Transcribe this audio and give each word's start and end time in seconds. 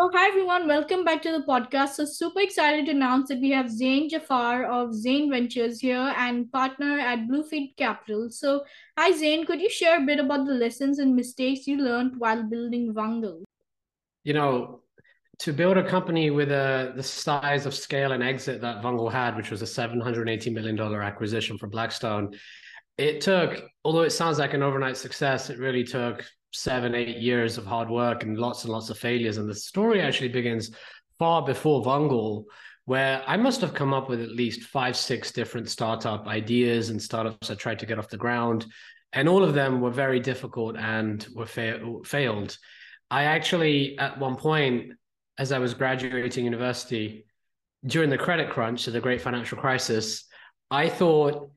So, 0.00 0.10
hi 0.14 0.28
everyone, 0.28 0.66
welcome 0.66 1.04
back 1.04 1.20
to 1.22 1.30
the 1.30 1.44
podcast. 1.46 1.90
So, 1.90 2.06
super 2.06 2.40
excited 2.40 2.86
to 2.86 2.92
announce 2.92 3.28
that 3.28 3.38
we 3.38 3.50
have 3.50 3.70
Zain 3.70 4.08
Jaffer 4.08 4.64
of 4.64 4.94
Zain 4.94 5.30
Ventures 5.30 5.78
here 5.78 6.14
and 6.16 6.50
partner 6.50 6.98
at 6.98 7.28
Bluefield 7.28 7.76
Capital. 7.76 8.30
So, 8.30 8.64
hi 8.96 9.12
Zain, 9.12 9.44
could 9.44 9.60
you 9.60 9.68
share 9.68 10.02
a 10.02 10.06
bit 10.06 10.18
about 10.18 10.46
the 10.46 10.54
lessons 10.54 11.00
and 11.00 11.14
mistakes 11.14 11.66
you 11.66 11.76
learned 11.76 12.14
while 12.16 12.42
building 12.42 12.94
Vungle? 12.94 13.42
You 14.24 14.32
know, 14.32 14.80
to 15.40 15.52
build 15.52 15.76
a 15.76 15.86
company 15.86 16.30
with 16.30 16.50
a 16.50 16.94
the 16.96 17.02
size 17.02 17.66
of 17.66 17.74
scale 17.74 18.12
and 18.12 18.22
exit 18.22 18.62
that 18.62 18.82
Vungle 18.82 19.12
had, 19.12 19.36
which 19.36 19.50
was 19.50 19.60
a 19.60 19.66
$780 19.66 20.50
million 20.50 20.80
acquisition 20.80 21.58
from 21.58 21.68
Blackstone, 21.68 22.32
it 22.96 23.20
took, 23.20 23.62
although 23.84 24.04
it 24.04 24.12
sounds 24.12 24.38
like 24.38 24.54
an 24.54 24.62
overnight 24.62 24.96
success, 24.96 25.50
it 25.50 25.58
really 25.58 25.84
took 25.84 26.24
seven, 26.52 26.94
eight 26.94 27.18
years 27.18 27.58
of 27.58 27.66
hard 27.66 27.88
work 27.88 28.22
and 28.22 28.38
lots 28.38 28.64
and 28.64 28.72
lots 28.72 28.90
of 28.90 28.98
failures. 28.98 29.36
And 29.36 29.48
the 29.48 29.54
story 29.54 30.00
actually 30.00 30.28
begins 30.28 30.70
far 31.18 31.44
before 31.44 31.84
Vungle, 31.84 32.44
where 32.86 33.22
I 33.26 33.36
must 33.36 33.60
have 33.60 33.74
come 33.74 33.94
up 33.94 34.08
with 34.08 34.20
at 34.20 34.30
least 34.30 34.62
five, 34.62 34.96
six 34.96 35.30
different 35.32 35.68
startup 35.68 36.26
ideas 36.26 36.90
and 36.90 37.00
startups 37.00 37.50
I 37.50 37.54
tried 37.54 37.78
to 37.80 37.86
get 37.86 37.98
off 37.98 38.08
the 38.08 38.16
ground. 38.16 38.66
And 39.12 39.28
all 39.28 39.42
of 39.42 39.54
them 39.54 39.80
were 39.80 39.90
very 39.90 40.20
difficult 40.20 40.76
and 40.76 41.26
were 41.34 41.46
fa- 41.46 41.80
failed. 42.04 42.56
I 43.10 43.24
actually, 43.24 43.98
at 43.98 44.18
one 44.18 44.36
point, 44.36 44.92
as 45.38 45.52
I 45.52 45.58
was 45.58 45.74
graduating 45.74 46.44
university, 46.44 47.26
during 47.84 48.10
the 48.10 48.18
credit 48.18 48.50
crunch, 48.50 48.80
so 48.80 48.90
the 48.90 49.00
great 49.00 49.20
financial 49.20 49.58
crisis, 49.58 50.24
I 50.70 50.88
thought 50.88 51.50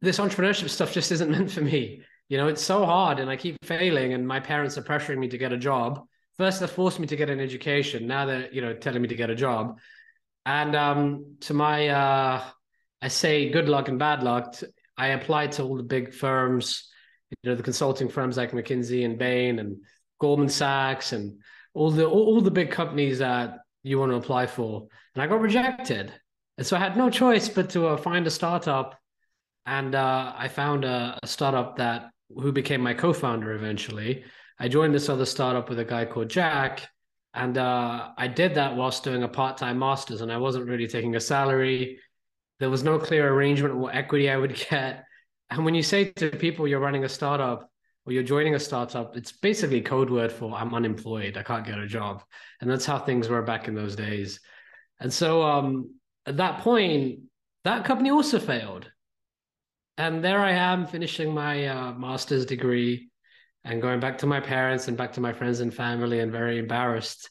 this 0.00 0.18
entrepreneurship 0.18 0.68
stuff 0.70 0.92
just 0.92 1.12
isn't 1.12 1.30
meant 1.36 1.50
for 1.50 1.60
me 1.60 2.02
you 2.28 2.36
know, 2.36 2.48
it's 2.48 2.62
so 2.62 2.84
hard 2.84 3.18
and 3.18 3.30
I 3.30 3.36
keep 3.36 3.56
failing 3.64 4.12
and 4.12 4.26
my 4.26 4.40
parents 4.40 4.76
are 4.76 4.82
pressuring 4.82 5.18
me 5.18 5.28
to 5.28 5.38
get 5.38 5.52
a 5.52 5.56
job. 5.56 6.04
First, 6.36 6.60
they 6.60 6.66
forced 6.66 7.00
me 7.00 7.06
to 7.06 7.16
get 7.16 7.30
an 7.30 7.40
education. 7.40 8.06
Now 8.06 8.26
they're, 8.26 8.52
you 8.52 8.60
know, 8.60 8.74
telling 8.74 9.02
me 9.02 9.08
to 9.08 9.16
get 9.16 9.30
a 9.30 9.34
job. 9.34 9.78
And 10.46 10.76
um, 10.76 11.36
to 11.40 11.54
my, 11.54 11.88
uh, 11.88 12.44
I 13.02 13.08
say 13.08 13.50
good 13.50 13.68
luck 13.68 13.88
and 13.88 13.98
bad 13.98 14.22
luck. 14.22 14.56
I 14.96 15.08
applied 15.08 15.52
to 15.52 15.62
all 15.62 15.76
the 15.76 15.82
big 15.82 16.12
firms, 16.12 16.88
you 17.30 17.50
know, 17.50 17.56
the 17.56 17.62
consulting 17.62 18.08
firms 18.08 18.36
like 18.36 18.52
McKinsey 18.52 19.04
and 19.04 19.18
Bain 19.18 19.58
and 19.58 19.78
Goldman 20.20 20.48
Sachs 20.48 21.12
and 21.12 21.40
all 21.74 21.90
the 21.90 22.06
all, 22.06 22.26
all 22.26 22.40
the 22.40 22.50
big 22.50 22.70
companies 22.70 23.18
that 23.18 23.58
you 23.82 23.98
want 23.98 24.12
to 24.12 24.16
apply 24.16 24.46
for. 24.46 24.88
And 25.14 25.22
I 25.22 25.26
got 25.26 25.40
rejected. 25.40 26.12
And 26.56 26.66
so 26.66 26.76
I 26.76 26.80
had 26.80 26.96
no 26.96 27.08
choice 27.08 27.48
but 27.48 27.70
to 27.70 27.88
uh, 27.88 27.96
find 27.96 28.26
a 28.26 28.30
startup. 28.30 28.98
And 29.66 29.94
uh, 29.94 30.32
I 30.36 30.48
found 30.48 30.84
a, 30.84 31.18
a 31.22 31.26
startup 31.26 31.76
that 31.76 32.10
who 32.34 32.52
became 32.52 32.80
my 32.80 32.94
co-founder 32.94 33.52
eventually. 33.52 34.24
I 34.58 34.68
joined 34.68 34.94
this 34.94 35.08
other 35.08 35.24
startup 35.24 35.68
with 35.68 35.78
a 35.78 35.84
guy 35.84 36.04
called 36.04 36.28
Jack, 36.28 36.88
and 37.34 37.56
uh, 37.56 38.08
I 38.16 38.26
did 38.26 38.54
that 38.54 38.76
whilst 38.76 39.04
doing 39.04 39.22
a 39.22 39.28
part-time 39.28 39.78
master's, 39.78 40.20
and 40.20 40.32
I 40.32 40.36
wasn't 40.38 40.66
really 40.66 40.88
taking 40.88 41.16
a 41.16 41.20
salary. 41.20 42.00
There 42.58 42.70
was 42.70 42.82
no 42.82 42.98
clear 42.98 43.32
arrangement 43.32 43.76
what 43.76 43.94
equity 43.94 44.28
I 44.30 44.36
would 44.36 44.54
get. 44.70 45.04
And 45.50 45.64
when 45.64 45.74
you 45.74 45.82
say 45.82 46.06
to 46.12 46.30
people 46.30 46.68
you're 46.68 46.80
running 46.80 47.04
a 47.04 47.08
startup 47.08 47.70
or 48.04 48.12
you're 48.12 48.22
joining 48.22 48.54
a 48.54 48.60
startup, 48.60 49.16
it's 49.16 49.32
basically 49.32 49.80
code 49.80 50.10
word 50.10 50.32
for 50.32 50.54
I'm 50.54 50.74
unemployed, 50.74 51.36
I 51.36 51.42
can't 51.42 51.64
get 51.64 51.78
a 51.78 51.86
job, 51.86 52.22
and 52.60 52.70
that's 52.70 52.86
how 52.86 52.98
things 52.98 53.28
were 53.28 53.42
back 53.42 53.68
in 53.68 53.74
those 53.74 53.96
days. 53.96 54.40
And 55.00 55.12
so 55.12 55.42
um, 55.42 55.94
at 56.26 56.38
that 56.38 56.60
point, 56.60 57.20
that 57.64 57.84
company 57.84 58.10
also 58.10 58.38
failed 58.38 58.90
and 59.98 60.24
there 60.24 60.38
I 60.40 60.52
am 60.52 60.86
finishing 60.86 61.34
my 61.34 61.66
uh, 61.66 61.92
master's 61.92 62.46
degree 62.46 63.10
and 63.64 63.82
going 63.82 63.98
back 63.98 64.18
to 64.18 64.26
my 64.26 64.40
parents 64.40 64.86
and 64.86 64.96
back 64.96 65.12
to 65.14 65.20
my 65.20 65.32
friends 65.32 65.58
and 65.58 65.74
family 65.74 66.20
and 66.20 66.30
very 66.30 66.58
embarrassed. 66.58 67.28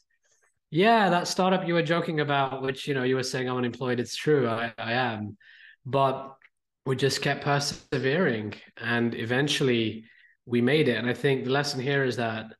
Yeah, 0.70 1.08
that 1.08 1.26
startup 1.26 1.66
you 1.66 1.72
were 1.72 1.82
joking 1.82 2.20
about, 2.20 2.62
which 2.62 2.86
you 2.86 2.92
know 2.92 3.04
you 3.04 3.16
were 3.16 3.22
saying 3.22 3.48
I'm 3.48 3.56
unemployed. 3.56 3.98
It's 3.98 4.14
true, 4.14 4.46
I, 4.46 4.74
I 4.76 4.92
am, 4.92 5.38
but 5.86 6.36
we 6.84 6.94
just 6.94 7.22
kept 7.22 7.42
persevering, 7.42 8.54
and 8.76 9.14
eventually 9.14 10.04
we 10.44 10.60
made 10.60 10.88
it. 10.88 10.98
And 10.98 11.08
I 11.08 11.14
think 11.14 11.44
the 11.44 11.50
lesson 11.50 11.80
here 11.80 12.04
is 12.04 12.16
that 12.16 12.52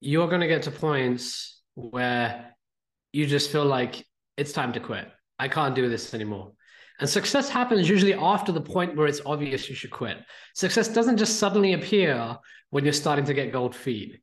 you're 0.00 0.28
going 0.28 0.42
to 0.42 0.46
get 0.46 0.64
to 0.64 0.70
points 0.70 1.62
where 1.74 2.54
you 3.14 3.26
just 3.26 3.50
feel 3.50 3.64
like 3.64 4.06
it's 4.36 4.52
time 4.52 4.74
to 4.74 4.80
quit. 4.80 5.08
I 5.38 5.48
can't 5.48 5.74
do 5.74 5.88
this 5.88 6.12
anymore. 6.12 6.52
And 7.02 7.10
success 7.10 7.48
happens 7.48 7.88
usually 7.88 8.14
after 8.14 8.52
the 8.52 8.60
point 8.60 8.94
where 8.94 9.08
it's 9.08 9.20
obvious 9.26 9.68
you 9.68 9.74
should 9.74 9.90
quit. 9.90 10.18
Success 10.54 10.86
doesn't 10.86 11.16
just 11.16 11.40
suddenly 11.40 11.72
appear 11.72 12.38
when 12.70 12.84
you're 12.84 12.92
starting 12.92 13.24
to 13.24 13.34
get 13.34 13.50
gold 13.50 13.74
feet. 13.74 14.20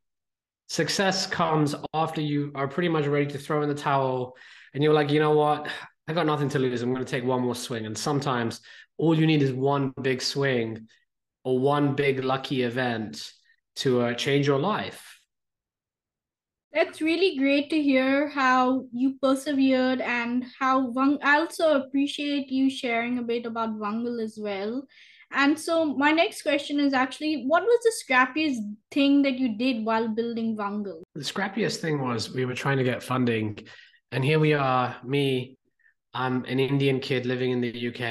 Success 0.70 1.28
comes 1.28 1.76
after 1.94 2.22
you 2.22 2.54
are 2.56 2.70
pretty 2.70 2.88
much 2.88 3.06
ready 3.06 3.26
to 3.26 3.38
throw 3.38 3.64
in 3.64 3.68
the 3.68 3.76
towel 3.76 4.38
and 4.74 4.82
you're 4.82 4.94
like, 4.94 5.12
you 5.12 5.20
know 5.20 5.36
what? 5.36 5.68
I 6.08 6.14
got 6.14 6.26
nothing 6.26 6.48
to 6.52 6.60
lose. 6.60 6.82
I'm 6.82 6.94
going 6.94 7.06
to 7.06 7.12
take 7.12 7.26
one 7.26 7.42
more 7.42 7.54
swing. 7.54 7.86
And 7.86 7.98
sometimes 7.98 8.62
all 8.98 9.14
you 9.14 9.28
need 9.28 9.42
is 9.42 9.52
one 9.52 9.92
big 10.02 10.22
swing 10.22 10.88
or 11.44 11.60
one 11.60 11.96
big 11.96 12.24
lucky 12.24 12.64
event 12.64 13.30
to 13.76 14.04
uh, 14.04 14.14
change 14.14 14.48
your 14.48 14.58
life. 14.58 15.19
That's 16.72 17.02
really 17.02 17.36
great 17.38 17.70
to 17.72 17.82
hear 17.82 18.30
how 18.30 18.86
you 18.94 19.16
persevered 19.22 20.02
and 20.02 20.46
how 20.60 20.92
Vung. 20.92 21.18
I 21.24 21.40
also 21.40 21.82
appreciate 21.82 22.50
you 22.50 22.70
sharing 22.70 23.18
a 23.18 23.24
bit 23.24 23.48
about 23.48 23.80
Vungle 23.80 24.22
as 24.22 24.38
well. 24.40 24.86
And 25.32 25.60
so 25.60 25.86
my 25.86 26.12
next 26.12 26.44
question 26.44 26.80
is 26.80 26.94
actually, 26.94 27.46
what 27.48 27.64
was 27.64 27.80
the 27.84 28.14
scrappiest 28.14 28.60
thing 28.92 29.22
that 29.24 29.40
you 29.40 29.58
did 29.58 29.84
while 29.84 30.08
building 30.08 30.56
Vungle? 30.56 31.02
The 31.16 31.22
scrappiest 31.22 31.78
thing 31.78 32.02
was 32.02 32.32
we 32.32 32.46
were 32.46 32.56
trying 32.56 32.78
to 32.78 32.84
get 32.84 33.04
funding, 33.04 33.60
and 34.12 34.24
here 34.24 34.40
we 34.40 34.54
are, 34.54 34.96
me. 35.04 35.58
I'm 36.14 36.46
an 36.46 36.60
Indian 36.60 37.00
kid 37.00 37.28
living 37.28 37.52
in 37.52 37.62
the 37.62 37.90
UK, 37.90 38.02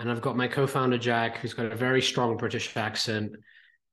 and 0.00 0.10
I've 0.10 0.20
got 0.20 0.36
my 0.36 0.48
co-founder 0.48 0.98
Jack, 0.98 1.38
who's 1.38 1.54
got 1.54 1.66
a 1.66 1.76
very 1.76 2.02
strong 2.02 2.36
British 2.36 2.76
accent 2.76 3.36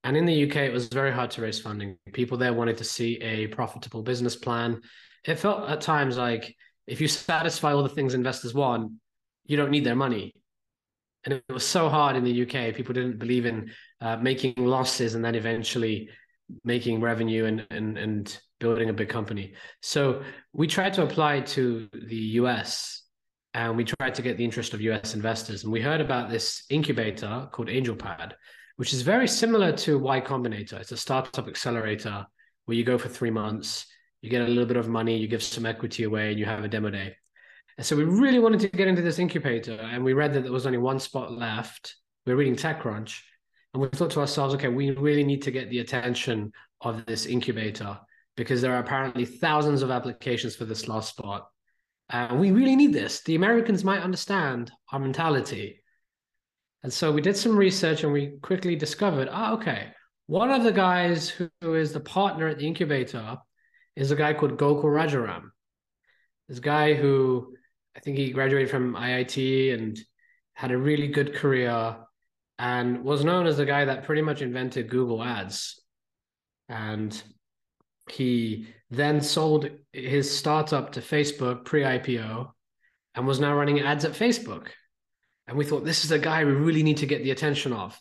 and 0.07 0.15
in 0.15 0.25
the 0.25 0.49
UK, 0.49 0.55
it 0.55 0.71
was 0.71 0.87
very 0.87 1.11
hard 1.11 1.31
to 1.31 1.41
raise 1.41 1.59
funding. 1.59 1.97
People 2.13 2.37
there 2.37 2.53
wanted 2.53 2.77
to 2.77 2.85
see 2.85 3.17
a 3.17 3.47
profitable 3.47 4.03
business 4.03 4.37
plan. 4.37 4.81
It 5.25 5.35
felt 5.35 5.69
at 5.69 5.81
times 5.81 6.15
like 6.15 6.55
if 6.87 7.01
you 7.01 7.09
satisfy 7.09 7.73
all 7.73 7.83
the 7.83 7.89
things 7.89 8.13
investors 8.13 8.53
want, 8.53 8.93
you 9.47 9.57
don't 9.57 9.69
need 9.69 9.83
their 9.83 9.97
money. 9.97 10.33
And 11.25 11.33
it 11.33 11.43
was 11.49 11.67
so 11.67 11.89
hard 11.89 12.15
in 12.15 12.23
the 12.23 12.43
UK. 12.43 12.73
People 12.73 12.93
didn't 12.93 13.19
believe 13.19 13.45
in 13.45 13.69
uh, 13.99 14.15
making 14.15 14.53
losses 14.55 15.13
and 15.13 15.25
then 15.25 15.35
eventually 15.35 16.09
making 16.63 17.01
revenue 17.01 17.43
and, 17.43 17.67
and, 17.69 17.97
and 17.97 18.39
building 18.61 18.89
a 18.89 18.93
big 18.93 19.09
company. 19.09 19.55
So 19.81 20.21
we 20.53 20.67
tried 20.67 20.93
to 20.93 21.03
apply 21.03 21.41
to 21.41 21.89
the 21.91 22.15
US 22.15 23.03
and 23.53 23.75
we 23.75 23.83
tried 23.83 24.15
to 24.15 24.21
get 24.21 24.37
the 24.37 24.45
interest 24.45 24.73
of 24.73 24.79
US 24.79 25.15
investors. 25.15 25.65
And 25.65 25.73
we 25.73 25.81
heard 25.81 25.99
about 25.99 26.29
this 26.29 26.63
incubator 26.69 27.49
called 27.51 27.67
AngelPad, 27.67 28.35
which 28.77 28.93
is 28.93 29.01
very 29.01 29.27
similar 29.27 29.71
to 29.73 29.99
Y 29.99 30.21
Combinator. 30.21 30.79
It's 30.79 30.91
a 30.91 30.97
startup 30.97 31.47
accelerator 31.47 32.25
where 32.65 32.77
you 32.77 32.83
go 32.83 32.97
for 32.97 33.09
three 33.09 33.31
months, 33.31 33.85
you 34.21 34.29
get 34.29 34.41
a 34.41 34.47
little 34.47 34.65
bit 34.65 34.77
of 34.77 34.87
money, 34.87 35.17
you 35.17 35.27
give 35.27 35.43
some 35.43 35.65
equity 35.65 36.03
away, 36.03 36.29
and 36.29 36.39
you 36.39 36.45
have 36.45 36.63
a 36.63 36.67
demo 36.67 36.89
day. 36.89 37.15
And 37.77 37.85
so 37.85 37.95
we 37.95 38.03
really 38.03 38.39
wanted 38.39 38.59
to 38.61 38.69
get 38.69 38.87
into 38.87 39.01
this 39.01 39.19
incubator, 39.19 39.79
and 39.79 40.03
we 40.03 40.13
read 40.13 40.33
that 40.33 40.43
there 40.43 40.51
was 40.51 40.65
only 40.65 40.77
one 40.77 40.99
spot 40.99 41.31
left. 41.31 41.95
We 42.25 42.33
are 42.33 42.35
reading 42.35 42.55
TechCrunch, 42.55 43.19
and 43.73 43.81
we 43.81 43.89
thought 43.89 44.11
to 44.11 44.19
ourselves, 44.19 44.53
okay, 44.55 44.69
we 44.69 44.91
really 44.91 45.23
need 45.23 45.41
to 45.43 45.51
get 45.51 45.69
the 45.69 45.79
attention 45.79 46.51
of 46.81 47.05
this 47.05 47.25
incubator 47.25 47.99
because 48.35 48.61
there 48.61 48.73
are 48.73 48.79
apparently 48.79 49.25
thousands 49.25 49.81
of 49.81 49.91
applications 49.91 50.55
for 50.55 50.65
this 50.65 50.87
last 50.87 51.09
spot. 51.09 51.47
And 52.09 52.39
we 52.39 52.51
really 52.51 52.75
need 52.75 52.93
this. 52.93 53.21
The 53.23 53.35
Americans 53.35 53.83
might 53.83 54.01
understand 54.01 54.71
our 54.91 54.99
mentality. 54.99 55.81
And 56.87 56.93
so 56.93 57.11
we 57.11 57.19
did 57.19 57.35
some 57.35 57.57
research 57.57 58.05
and 58.05 58.13
we 58.13 58.37
quickly 58.41 58.73
discovered, 58.77 59.27
ah, 59.29 59.51
okay, 59.55 59.89
one 60.27 60.51
of 60.51 60.63
the 60.63 60.71
guys 60.71 61.27
who, 61.27 61.49
is 61.61 61.91
the 61.91 61.99
partner 61.99 62.47
at 62.47 62.59
the 62.59 62.65
incubator 62.65 63.35
is 63.97 64.11
a 64.11 64.15
guy 64.15 64.33
called 64.33 64.57
Gokul 64.57 64.85
Rajaram. 64.85 65.49
This 66.47 66.61
guy 66.61 66.93
who 66.93 67.53
I 67.97 67.99
think 67.99 68.17
he 68.17 68.31
graduated 68.31 68.69
from 68.69 68.95
IIT 68.95 69.73
and 69.73 69.99
had 70.53 70.71
a 70.71 70.77
really 70.77 71.09
good 71.09 71.35
career 71.35 71.97
and 72.57 73.03
was 73.03 73.25
known 73.25 73.47
as 73.47 73.57
the 73.57 73.65
guy 73.65 73.83
that 73.83 74.05
pretty 74.05 74.21
much 74.21 74.41
invented 74.41 74.89
Google 74.89 75.21
Ads. 75.21 75.83
And 76.69 77.21
he 78.09 78.67
then 78.91 79.19
sold 79.19 79.69
his 79.91 80.33
startup 80.33 80.93
to 80.93 81.01
Facebook 81.01 81.65
pre 81.65 81.81
IPO 81.81 82.49
and 83.13 83.27
was 83.27 83.41
now 83.41 83.53
running 83.53 83.81
ads 83.81 84.05
at 84.05 84.13
Facebook. 84.13 84.67
And 85.47 85.57
we 85.57 85.65
thought, 85.65 85.85
this 85.85 86.03
is 86.03 86.11
a 86.11 86.19
guy 86.19 86.43
we 86.43 86.51
really 86.51 86.83
need 86.83 86.97
to 86.97 87.05
get 87.05 87.23
the 87.23 87.31
attention 87.31 87.73
of. 87.73 87.99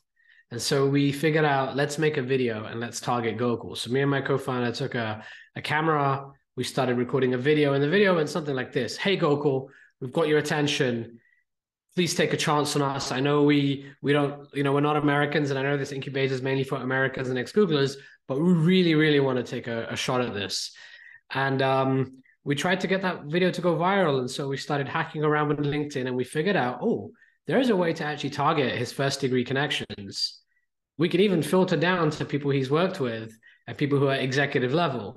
And 0.50 0.60
so 0.60 0.86
we 0.86 1.12
figured 1.12 1.44
out, 1.44 1.76
let's 1.76 1.98
make 1.98 2.16
a 2.16 2.22
video 2.22 2.64
and 2.64 2.80
let's 2.80 3.00
target 3.00 3.36
Gokul. 3.36 3.76
So 3.76 3.90
me 3.90 4.00
and 4.00 4.10
my 4.10 4.20
co-founder 4.20 4.72
took 4.72 4.94
a, 4.94 5.24
a 5.54 5.62
camera. 5.62 6.30
We 6.56 6.64
started 6.64 6.96
recording 6.96 7.34
a 7.34 7.38
video, 7.38 7.74
and 7.74 7.82
the 7.82 7.88
video 7.88 8.14
went 8.14 8.30
something 8.30 8.54
like 8.54 8.72
this: 8.72 8.96
Hey 8.96 9.18
Gokul, 9.18 9.66
we've 10.00 10.12
got 10.12 10.28
your 10.28 10.38
attention. 10.38 11.18
Please 11.94 12.14
take 12.14 12.32
a 12.32 12.36
chance 12.36 12.76
on 12.76 12.82
us. 12.82 13.12
I 13.12 13.20
know 13.20 13.42
we 13.42 13.86
we 14.00 14.12
don't, 14.12 14.48
you 14.54 14.62
know, 14.62 14.72
we're 14.72 14.80
not 14.80 14.96
Americans, 14.96 15.50
and 15.50 15.58
I 15.58 15.62
know 15.62 15.76
this 15.76 15.92
incubator 15.92 16.32
is 16.32 16.42
mainly 16.42 16.64
for 16.64 16.76
Americans 16.76 17.28
and 17.28 17.38
ex-Googlers, 17.38 17.96
but 18.26 18.40
we 18.40 18.52
really, 18.52 18.94
really 18.94 19.20
want 19.20 19.36
to 19.36 19.44
take 19.44 19.66
a, 19.66 19.86
a 19.90 19.96
shot 19.96 20.20
at 20.20 20.32
this. 20.32 20.72
And 21.30 21.60
um, 21.60 22.22
we 22.44 22.54
tried 22.54 22.80
to 22.80 22.86
get 22.86 23.02
that 23.02 23.24
video 23.24 23.50
to 23.50 23.60
go 23.60 23.76
viral. 23.76 24.20
And 24.20 24.30
so 24.30 24.48
we 24.48 24.56
started 24.56 24.88
hacking 24.88 25.24
around 25.24 25.48
with 25.48 25.58
LinkedIn 25.58 26.06
and 26.06 26.16
we 26.16 26.24
figured 26.24 26.56
out, 26.56 26.78
oh, 26.80 27.10
there's 27.46 27.70
a 27.70 27.76
way 27.76 27.92
to 27.92 28.04
actually 28.04 28.30
target 28.30 28.76
his 28.76 28.92
first 28.92 29.20
degree 29.20 29.44
connections. 29.44 30.40
We 30.98 31.08
could 31.08 31.20
even 31.20 31.42
filter 31.42 31.76
down 31.76 32.10
to 32.10 32.24
people 32.24 32.50
he's 32.50 32.70
worked 32.70 33.00
with 33.00 33.36
and 33.66 33.76
people 33.76 33.98
who 33.98 34.08
are 34.08 34.14
executive 34.14 34.72
level. 34.72 35.16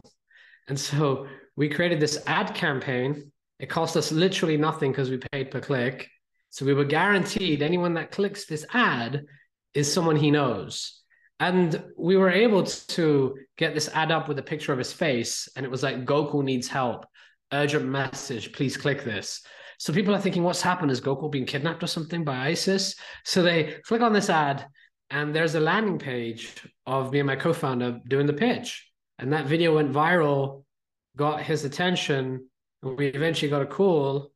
And 0.68 0.80
so 0.80 1.28
we 1.56 1.70
created 1.70 2.00
this 2.00 2.22
ad 2.28 2.54
campaign. 2.54 3.31
It 3.60 3.70
cost 3.70 3.98
us 3.98 4.12
literally 4.12 4.58
nothing 4.58 4.92
because 4.92 5.10
we 5.10 5.20
paid 5.31 5.52
per 5.52 5.60
click. 5.60 6.08
So 6.52 6.66
we 6.66 6.74
were 6.74 6.86
guaranteed 6.86 7.62
anyone 7.62 7.96
that 7.96 8.12
clicks 8.12 8.46
this 8.46 8.66
ad 8.74 9.26
is 9.74 9.92
someone 9.92 10.16
he 10.16 10.31
knows. 10.31 11.02
And 11.40 11.84
we 11.98 12.18
were 12.18 12.30
able 12.30 12.64
to 12.64 13.36
get 13.58 13.74
this 13.74 13.90
ad 13.90 14.12
up 14.12 14.28
with 14.28 14.40
a 14.40 14.44
picture 14.44 14.74
of 14.74 14.78
his 14.78 14.92
face. 14.92 15.48
And 15.56 15.66
it 15.66 15.72
was 15.72 15.84
like, 15.84 16.06
Gokul 16.06 16.44
needs 16.44 16.68
help. 16.68 17.06
Urgent 17.52 17.86
message. 17.86 18.52
Please 18.52 18.78
click 18.78 19.04
this. 19.04 19.42
So 19.80 19.94
people 19.94 20.14
are 20.14 20.20
thinking, 20.20 20.44
what's 20.44 20.62
happened? 20.62 20.92
Is 20.92 21.00
Gokul 21.00 21.31
being 21.31 21.46
kidnapped 21.46 21.81
or 21.81 21.88
something 21.88 22.26
by 22.26 22.50
ISIS? 22.50 22.96
So 23.24 23.42
they 23.42 23.78
click 23.86 24.02
on 24.02 24.12
this 24.12 24.30
ad, 24.30 24.68
and 25.10 25.34
there's 25.34 25.56
a 25.56 25.62
landing 25.62 25.98
page 25.98 26.54
of 26.86 27.14
me 27.14 27.20
and 27.20 27.28
my 27.28 27.38
co-founder 27.38 28.02
doing 28.06 28.28
the 28.28 28.34
pitch. 28.34 28.86
And 29.20 29.31
that 29.31 29.48
video 29.48 29.76
went 29.76 29.94
viral, 29.94 30.66
got 31.16 31.42
his 31.42 31.64
attention, 31.64 32.50
and 32.84 32.98
we 32.98 33.08
eventually 33.08 33.50
got 33.50 33.62
a 33.62 33.66
call. 33.66 34.34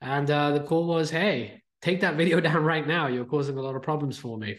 And 0.00 0.28
uh, 0.28 0.50
the 0.50 0.60
call 0.60 0.88
was, 0.88 1.08
hey, 1.08 1.62
take 1.80 2.00
that 2.00 2.16
video 2.16 2.40
down 2.48 2.64
right 2.64 2.86
now. 2.86 3.06
You're 3.06 3.26
causing 3.26 3.58
a 3.58 3.62
lot 3.62 3.76
of 3.76 3.82
problems 3.82 4.18
for 4.18 4.36
me. 4.36 4.58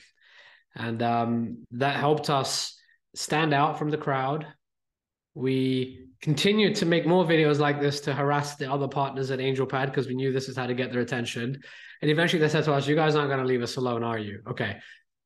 And 0.75 1.03
um, 1.03 1.65
that 1.71 1.97
helped 1.97 2.29
us 2.29 2.79
stand 3.15 3.53
out 3.53 3.77
from 3.77 3.89
the 3.89 3.97
crowd. 3.97 4.47
We 5.33 6.07
continued 6.21 6.75
to 6.75 6.85
make 6.85 7.05
more 7.07 7.25
videos 7.25 7.59
like 7.59 7.79
this 7.79 7.99
to 8.01 8.13
harass 8.13 8.55
the 8.55 8.71
other 8.71 8.87
partners 8.87 9.31
at 9.31 9.39
AngelPad 9.39 9.87
because 9.87 10.07
we 10.07 10.15
knew 10.15 10.31
this 10.31 10.49
is 10.49 10.57
how 10.57 10.67
to 10.67 10.73
get 10.73 10.91
their 10.91 11.01
attention. 11.01 11.61
And 12.01 12.11
eventually 12.11 12.39
they 12.39 12.49
said 12.49 12.63
to 12.65 12.73
us, 12.73 12.87
You 12.87 12.95
guys 12.95 13.15
aren't 13.15 13.29
going 13.29 13.41
to 13.41 13.45
leave 13.45 13.61
us 13.61 13.77
alone, 13.77 14.03
are 14.03 14.19
you? 14.19 14.41
Okay. 14.47 14.77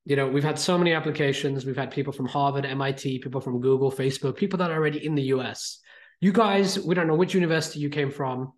You 0.05 0.15
know, 0.15 0.27
we've 0.27 0.43
had 0.43 0.59
so 0.59 0.77
many 0.77 0.93
applications. 0.93 1.65
We've 1.65 1.75
had 1.75 1.89
people 1.89 2.13
from 2.13 2.27
Harvard, 2.27 2.65
MIT, 2.65 3.19
people 3.19 3.41
from 3.41 3.59
Google, 3.59 3.91
Facebook, 3.91 4.35
people 4.35 4.57
that 4.59 4.69
are 4.69 4.75
already 4.75 5.03
in 5.03 5.15
the 5.15 5.23
US. 5.23 5.79
You 6.21 6.31
guys, 6.31 6.79
we 6.79 6.95
don't 6.95 7.07
know 7.07 7.15
which 7.15 7.33
university 7.33 7.79
you 7.79 7.89
came 7.89 8.11
from. 8.11 8.53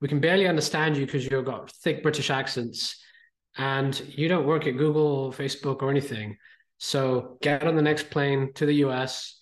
We 0.00 0.08
can 0.08 0.20
barely 0.20 0.46
understand 0.46 0.96
you 0.96 1.06
because 1.06 1.24
you've 1.24 1.44
got 1.44 1.70
thick 1.70 2.02
British 2.02 2.30
accents 2.30 3.02
and 3.56 4.00
you 4.08 4.28
don't 4.28 4.46
work 4.46 4.66
at 4.66 4.76
Google 4.76 5.06
or 5.06 5.32
Facebook 5.32 5.82
or 5.82 5.90
anything. 5.90 6.36
So 6.78 7.38
get 7.42 7.64
on 7.64 7.76
the 7.76 7.82
next 7.82 8.10
plane 8.10 8.52
to 8.54 8.66
the 8.66 8.74
US 8.86 9.38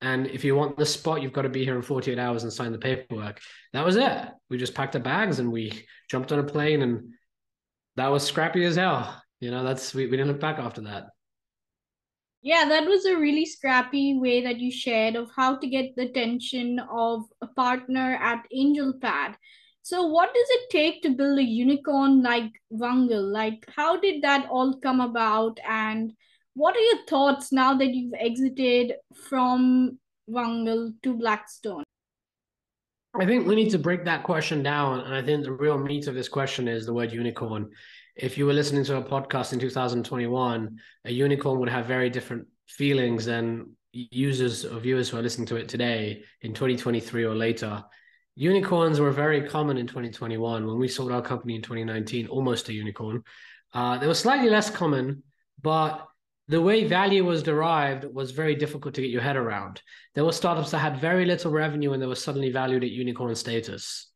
and 0.00 0.26
if 0.28 0.44
you 0.44 0.54
want 0.54 0.76
the 0.76 0.86
spot, 0.86 1.22
you've 1.22 1.32
got 1.32 1.42
to 1.42 1.48
be 1.48 1.64
here 1.64 1.74
in 1.74 1.82
48 1.82 2.18
hours 2.18 2.44
and 2.44 2.52
sign 2.52 2.72
the 2.72 2.78
paperwork. 2.78 3.40
That 3.72 3.84
was 3.84 3.96
it. 3.96 4.28
We 4.48 4.56
just 4.56 4.74
packed 4.74 4.94
our 4.94 5.02
bags 5.02 5.40
and 5.40 5.50
we 5.50 5.84
jumped 6.08 6.30
on 6.30 6.38
a 6.38 6.44
plane 6.44 6.82
and 6.82 7.14
that 7.96 8.08
was 8.08 8.24
scrappy 8.24 8.64
as 8.64 8.76
hell. 8.76 9.20
You 9.40 9.50
know, 9.50 9.64
that's 9.64 9.94
we, 9.94 10.06
we 10.06 10.12
didn't 10.12 10.28
look 10.28 10.40
back 10.40 10.58
after 10.58 10.82
that. 10.82 11.06
Yeah, 12.42 12.68
that 12.68 12.86
was 12.86 13.04
a 13.04 13.16
really 13.16 13.44
scrappy 13.44 14.16
way 14.16 14.42
that 14.42 14.60
you 14.60 14.70
shared 14.70 15.16
of 15.16 15.30
how 15.34 15.56
to 15.56 15.66
get 15.66 15.96
the 15.96 16.02
attention 16.02 16.78
of 16.78 17.24
a 17.42 17.48
partner 17.48 18.14
at 18.22 18.46
AngelPad. 18.56 19.34
So, 19.82 20.06
what 20.06 20.32
does 20.32 20.46
it 20.50 20.70
take 20.70 21.02
to 21.02 21.10
build 21.10 21.38
a 21.38 21.42
unicorn 21.42 22.22
like 22.22 22.52
Vungle? 22.72 23.32
Like, 23.32 23.64
how 23.74 23.98
did 23.98 24.22
that 24.22 24.48
all 24.50 24.78
come 24.78 25.00
about? 25.00 25.58
And 25.68 26.12
what 26.58 26.74
are 26.74 26.80
your 26.80 27.04
thoughts 27.06 27.52
now 27.52 27.72
that 27.78 27.94
you've 27.94 28.14
exited 28.18 28.94
from 29.28 29.96
Vungle 30.28 30.92
to 31.04 31.14
Blackstone? 31.14 31.84
I 33.14 33.26
think 33.26 33.46
we 33.46 33.54
need 33.54 33.70
to 33.70 33.78
break 33.78 34.04
that 34.06 34.24
question 34.24 34.64
down. 34.64 35.00
And 35.00 35.14
I 35.14 35.22
think 35.22 35.44
the 35.44 35.52
real 35.52 35.78
meat 35.78 36.08
of 36.08 36.16
this 36.16 36.28
question 36.28 36.66
is 36.66 36.84
the 36.84 36.92
word 36.92 37.12
unicorn. 37.12 37.70
If 38.16 38.36
you 38.36 38.44
were 38.44 38.52
listening 38.52 38.82
to 38.86 38.96
a 38.96 39.02
podcast 39.02 39.52
in 39.52 39.60
2021, 39.60 40.76
a 41.04 41.12
unicorn 41.12 41.60
would 41.60 41.68
have 41.68 41.86
very 41.86 42.10
different 42.10 42.48
feelings 42.66 43.24
than 43.24 43.76
users 43.92 44.64
or 44.64 44.80
viewers 44.80 45.08
who 45.08 45.16
are 45.16 45.22
listening 45.22 45.46
to 45.46 45.56
it 45.56 45.68
today 45.68 46.24
in 46.42 46.54
2023 46.54 47.24
or 47.24 47.36
later. 47.36 47.84
Unicorns 48.34 48.98
were 48.98 49.12
very 49.12 49.48
common 49.48 49.78
in 49.78 49.86
2021. 49.86 50.66
When 50.66 50.78
we 50.78 50.88
sold 50.88 51.12
our 51.12 51.22
company 51.22 51.54
in 51.54 51.62
2019, 51.62 52.26
almost 52.26 52.68
a 52.68 52.72
unicorn. 52.72 53.22
Uh, 53.72 53.96
they 53.98 54.08
were 54.08 54.14
slightly 54.14 54.50
less 54.50 54.70
common, 54.70 55.22
but 55.62 56.07
the 56.48 56.62
way 56.62 56.84
value 56.84 57.24
was 57.24 57.42
derived 57.42 58.04
was 58.04 58.30
very 58.30 58.54
difficult 58.54 58.94
to 58.94 59.02
get 59.02 59.10
your 59.10 59.22
head 59.22 59.36
around. 59.36 59.82
There 60.14 60.24
were 60.24 60.32
startups 60.32 60.70
that 60.70 60.78
had 60.78 61.00
very 61.00 61.26
little 61.26 61.52
revenue 61.52 61.92
and 61.92 62.02
they 62.02 62.06
were 62.06 62.14
suddenly 62.14 62.50
valued 62.50 62.84
at 62.84 62.90
unicorn 62.90 63.34
status. 63.34 64.10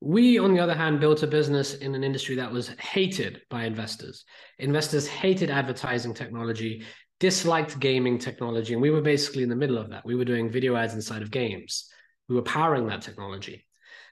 We, 0.00 0.38
on 0.38 0.54
the 0.54 0.60
other 0.60 0.74
hand, 0.74 1.00
built 1.00 1.22
a 1.22 1.26
business 1.26 1.74
in 1.74 1.94
an 1.94 2.04
industry 2.04 2.36
that 2.36 2.52
was 2.52 2.68
hated 2.80 3.42
by 3.50 3.64
investors. 3.64 4.24
Investors 4.58 5.06
hated 5.06 5.50
advertising 5.50 6.14
technology, 6.14 6.84
disliked 7.20 7.78
gaming 7.78 8.18
technology, 8.18 8.72
and 8.72 8.82
we 8.82 8.90
were 8.90 9.00
basically 9.00 9.42
in 9.42 9.48
the 9.48 9.56
middle 9.56 9.78
of 9.78 9.90
that. 9.90 10.04
We 10.04 10.14
were 10.14 10.24
doing 10.24 10.50
video 10.50 10.76
ads 10.76 10.94
inside 10.94 11.22
of 11.22 11.30
games. 11.30 11.90
We 12.28 12.36
were 12.36 12.42
powering 12.42 12.86
that 12.88 13.02
technology. 13.02 13.66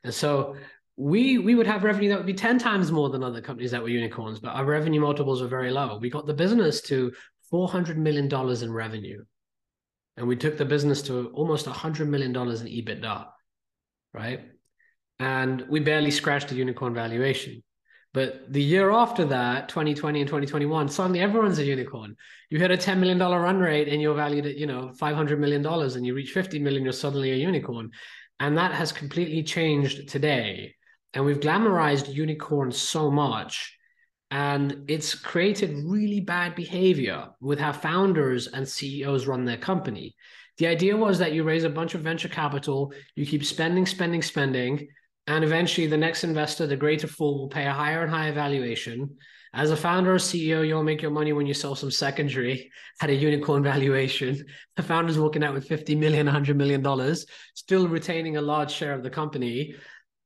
And 0.04 0.12
so 0.12 0.56
we 0.96 1.38
we 1.38 1.54
would 1.54 1.66
have 1.66 1.82
revenue 1.82 2.10
that 2.10 2.18
would 2.18 2.26
be 2.26 2.34
10 2.34 2.58
times 2.58 2.92
more 2.92 3.10
than 3.10 3.24
other 3.24 3.40
companies 3.40 3.72
that 3.72 3.82
were 3.82 3.88
unicorns, 3.88 4.38
but 4.38 4.54
our 4.54 4.64
revenue 4.64 5.00
multiples 5.00 5.42
were 5.42 5.48
very 5.48 5.70
low. 5.70 5.98
We 5.98 6.08
got 6.08 6.26
the 6.26 6.34
business 6.34 6.80
to 6.82 7.12
$400 7.54 7.96
million 7.96 8.28
in 8.62 8.72
revenue. 8.72 9.24
And 10.16 10.26
we 10.26 10.36
took 10.36 10.58
the 10.58 10.64
business 10.64 11.02
to 11.02 11.28
almost 11.34 11.66
$100 11.66 12.08
million 12.08 12.30
in 12.30 12.36
EBITDA, 12.36 13.26
right? 14.12 14.40
And 15.20 15.64
we 15.68 15.78
barely 15.80 16.10
scratched 16.10 16.48
the 16.48 16.56
unicorn 16.56 16.94
valuation. 16.94 17.62
But 18.12 18.52
the 18.52 18.62
year 18.62 18.90
after 18.90 19.24
that, 19.26 19.68
2020 19.68 20.20
and 20.20 20.28
2021, 20.28 20.88
suddenly 20.88 21.20
everyone's 21.20 21.58
a 21.58 21.64
unicorn. 21.64 22.16
You 22.50 22.58
hit 22.58 22.70
a 22.70 22.76
$10 22.76 22.98
million 22.98 23.18
run 23.18 23.58
rate 23.58 23.88
and 23.88 24.00
you're 24.00 24.14
valued 24.14 24.46
at, 24.46 24.56
you 24.56 24.66
know, 24.66 24.92
$500 25.00 25.38
million 25.38 25.64
and 25.66 26.06
you 26.06 26.14
reach 26.14 26.30
50 26.30 26.58
million, 26.60 26.84
you're 26.84 26.92
suddenly 26.92 27.32
a 27.32 27.36
unicorn. 27.36 27.90
And 28.40 28.58
that 28.58 28.72
has 28.72 28.92
completely 28.92 29.42
changed 29.42 30.08
today. 30.08 30.74
And 31.12 31.24
we've 31.24 31.40
glamorized 31.40 32.12
unicorns 32.12 32.76
so 32.76 33.10
much 33.10 33.76
and 34.30 34.84
it's 34.88 35.14
created 35.14 35.84
really 35.84 36.20
bad 36.20 36.54
behavior 36.54 37.28
with 37.40 37.58
how 37.58 37.72
founders 37.72 38.48
and 38.48 38.66
CEOs 38.66 39.26
run 39.26 39.44
their 39.44 39.56
company. 39.56 40.14
The 40.58 40.66
idea 40.66 40.96
was 40.96 41.18
that 41.18 41.32
you 41.32 41.42
raise 41.42 41.64
a 41.64 41.70
bunch 41.70 41.94
of 41.94 42.02
venture 42.02 42.28
capital, 42.28 42.92
you 43.16 43.26
keep 43.26 43.44
spending, 43.44 43.86
spending, 43.86 44.22
spending, 44.22 44.88
and 45.26 45.44
eventually 45.44 45.86
the 45.86 45.96
next 45.96 46.24
investor, 46.24 46.66
the 46.66 46.76
greater 46.76 47.06
fool, 47.06 47.38
will 47.38 47.48
pay 47.48 47.66
a 47.66 47.72
higher 47.72 48.02
and 48.02 48.10
higher 48.10 48.32
valuation. 48.32 49.16
As 49.54 49.70
a 49.70 49.76
founder 49.76 50.14
or 50.14 50.18
CEO, 50.18 50.66
you'll 50.66 50.82
make 50.82 51.00
your 51.00 51.10
money 51.10 51.32
when 51.32 51.46
you 51.46 51.54
sell 51.54 51.74
some 51.74 51.90
secondary 51.90 52.70
at 53.00 53.10
a 53.10 53.14
unicorn 53.14 53.62
valuation. 53.62 54.44
The 54.76 54.82
founder's 54.82 55.18
walking 55.18 55.44
out 55.44 55.54
with 55.54 55.68
50 55.68 55.94
million, 55.94 56.26
100 56.26 56.56
million 56.56 56.82
dollars, 56.82 57.26
still 57.54 57.88
retaining 57.88 58.36
a 58.36 58.42
large 58.42 58.72
share 58.72 58.92
of 58.92 59.02
the 59.02 59.10
company. 59.10 59.74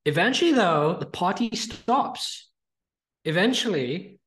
Eventually, 0.05 0.53
though, 0.53 0.97
the 0.99 1.07
party 1.07 1.51
stops 1.55 2.48
eventually, 3.29 4.19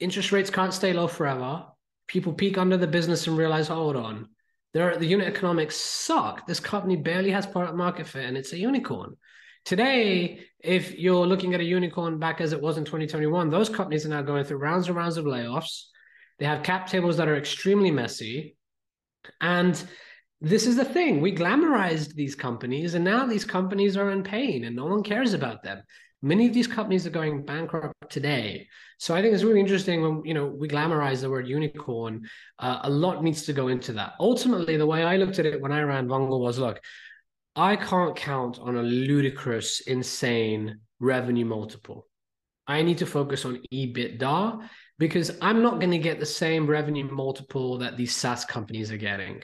interest 0.00 0.32
rates 0.32 0.50
can't 0.50 0.74
stay 0.74 0.92
low 0.92 1.06
forever. 1.06 1.64
People 2.08 2.32
peek 2.32 2.58
under 2.58 2.76
the 2.76 2.88
business 2.88 3.26
and 3.26 3.38
realize, 3.38 3.68
hold 3.68 3.94
on, 3.94 4.28
there 4.74 4.96
the 4.96 5.06
unit 5.06 5.28
economics 5.28 5.76
suck. 5.76 6.46
This 6.46 6.60
company 6.60 6.96
barely 6.96 7.30
has 7.30 7.46
product 7.46 7.76
market 7.76 8.06
fit, 8.06 8.24
and 8.24 8.36
it's 8.36 8.52
a 8.52 8.58
unicorn. 8.58 9.16
Today, 9.64 10.40
if 10.58 10.98
you're 10.98 11.26
looking 11.26 11.54
at 11.54 11.60
a 11.60 11.64
unicorn 11.64 12.18
back 12.18 12.40
as 12.40 12.52
it 12.52 12.60
was 12.60 12.78
in 12.78 12.84
2021, 12.84 13.48
those 13.50 13.68
companies 13.68 14.04
are 14.04 14.08
now 14.08 14.22
going 14.22 14.44
through 14.44 14.58
rounds 14.58 14.88
and 14.88 14.96
rounds 14.96 15.16
of 15.16 15.24
layoffs. 15.24 15.84
They 16.38 16.46
have 16.46 16.62
cap 16.62 16.88
tables 16.88 17.18
that 17.18 17.28
are 17.28 17.36
extremely 17.36 17.90
messy. 17.90 18.56
And 19.40 19.80
this 20.40 20.66
is 20.66 20.76
the 20.76 20.84
thing 20.84 21.20
we 21.20 21.34
glamorized 21.34 22.14
these 22.14 22.34
companies, 22.34 22.94
and 22.94 23.04
now 23.04 23.26
these 23.26 23.44
companies 23.44 23.96
are 23.96 24.10
in 24.10 24.22
pain 24.24 24.64
and 24.64 24.74
no 24.74 24.86
one 24.86 25.02
cares 25.02 25.34
about 25.34 25.62
them. 25.62 25.82
Many 26.22 26.46
of 26.46 26.52
these 26.52 26.66
companies 26.66 27.06
are 27.06 27.10
going 27.10 27.44
bankrupt 27.44 27.94
today. 28.10 28.68
So 28.98 29.14
I 29.14 29.22
think 29.22 29.34
it's 29.34 29.42
really 29.42 29.60
interesting 29.60 30.02
when 30.02 30.22
you 30.24 30.34
know 30.34 30.46
we 30.46 30.68
glamorize 30.68 31.22
the 31.22 31.30
word 31.30 31.48
unicorn. 31.48 32.28
Uh, 32.58 32.80
a 32.82 32.90
lot 32.90 33.24
needs 33.24 33.44
to 33.44 33.52
go 33.52 33.68
into 33.68 33.94
that. 33.94 34.12
Ultimately, 34.20 34.76
the 34.76 34.86
way 34.86 35.02
I 35.02 35.16
looked 35.16 35.38
at 35.38 35.46
it 35.46 35.60
when 35.60 35.72
I 35.72 35.80
ran 35.82 36.08
Vungle 36.08 36.40
was, 36.40 36.58
look, 36.58 36.80
I 37.56 37.76
can't 37.76 38.14
count 38.14 38.58
on 38.58 38.76
a 38.76 38.82
ludicrous, 38.82 39.80
insane 39.80 40.80
revenue 40.98 41.46
multiple. 41.46 42.06
I 42.66 42.82
need 42.82 42.98
to 42.98 43.06
focus 43.06 43.44
on 43.44 43.62
EBITDA 43.72 44.68
because 44.98 45.32
I'm 45.40 45.62
not 45.62 45.80
going 45.80 45.90
to 45.90 45.98
get 45.98 46.20
the 46.20 46.26
same 46.26 46.66
revenue 46.66 47.10
multiple 47.10 47.78
that 47.78 47.96
these 47.96 48.14
SaaS 48.14 48.44
companies 48.44 48.92
are 48.92 48.96
getting. 48.96 49.42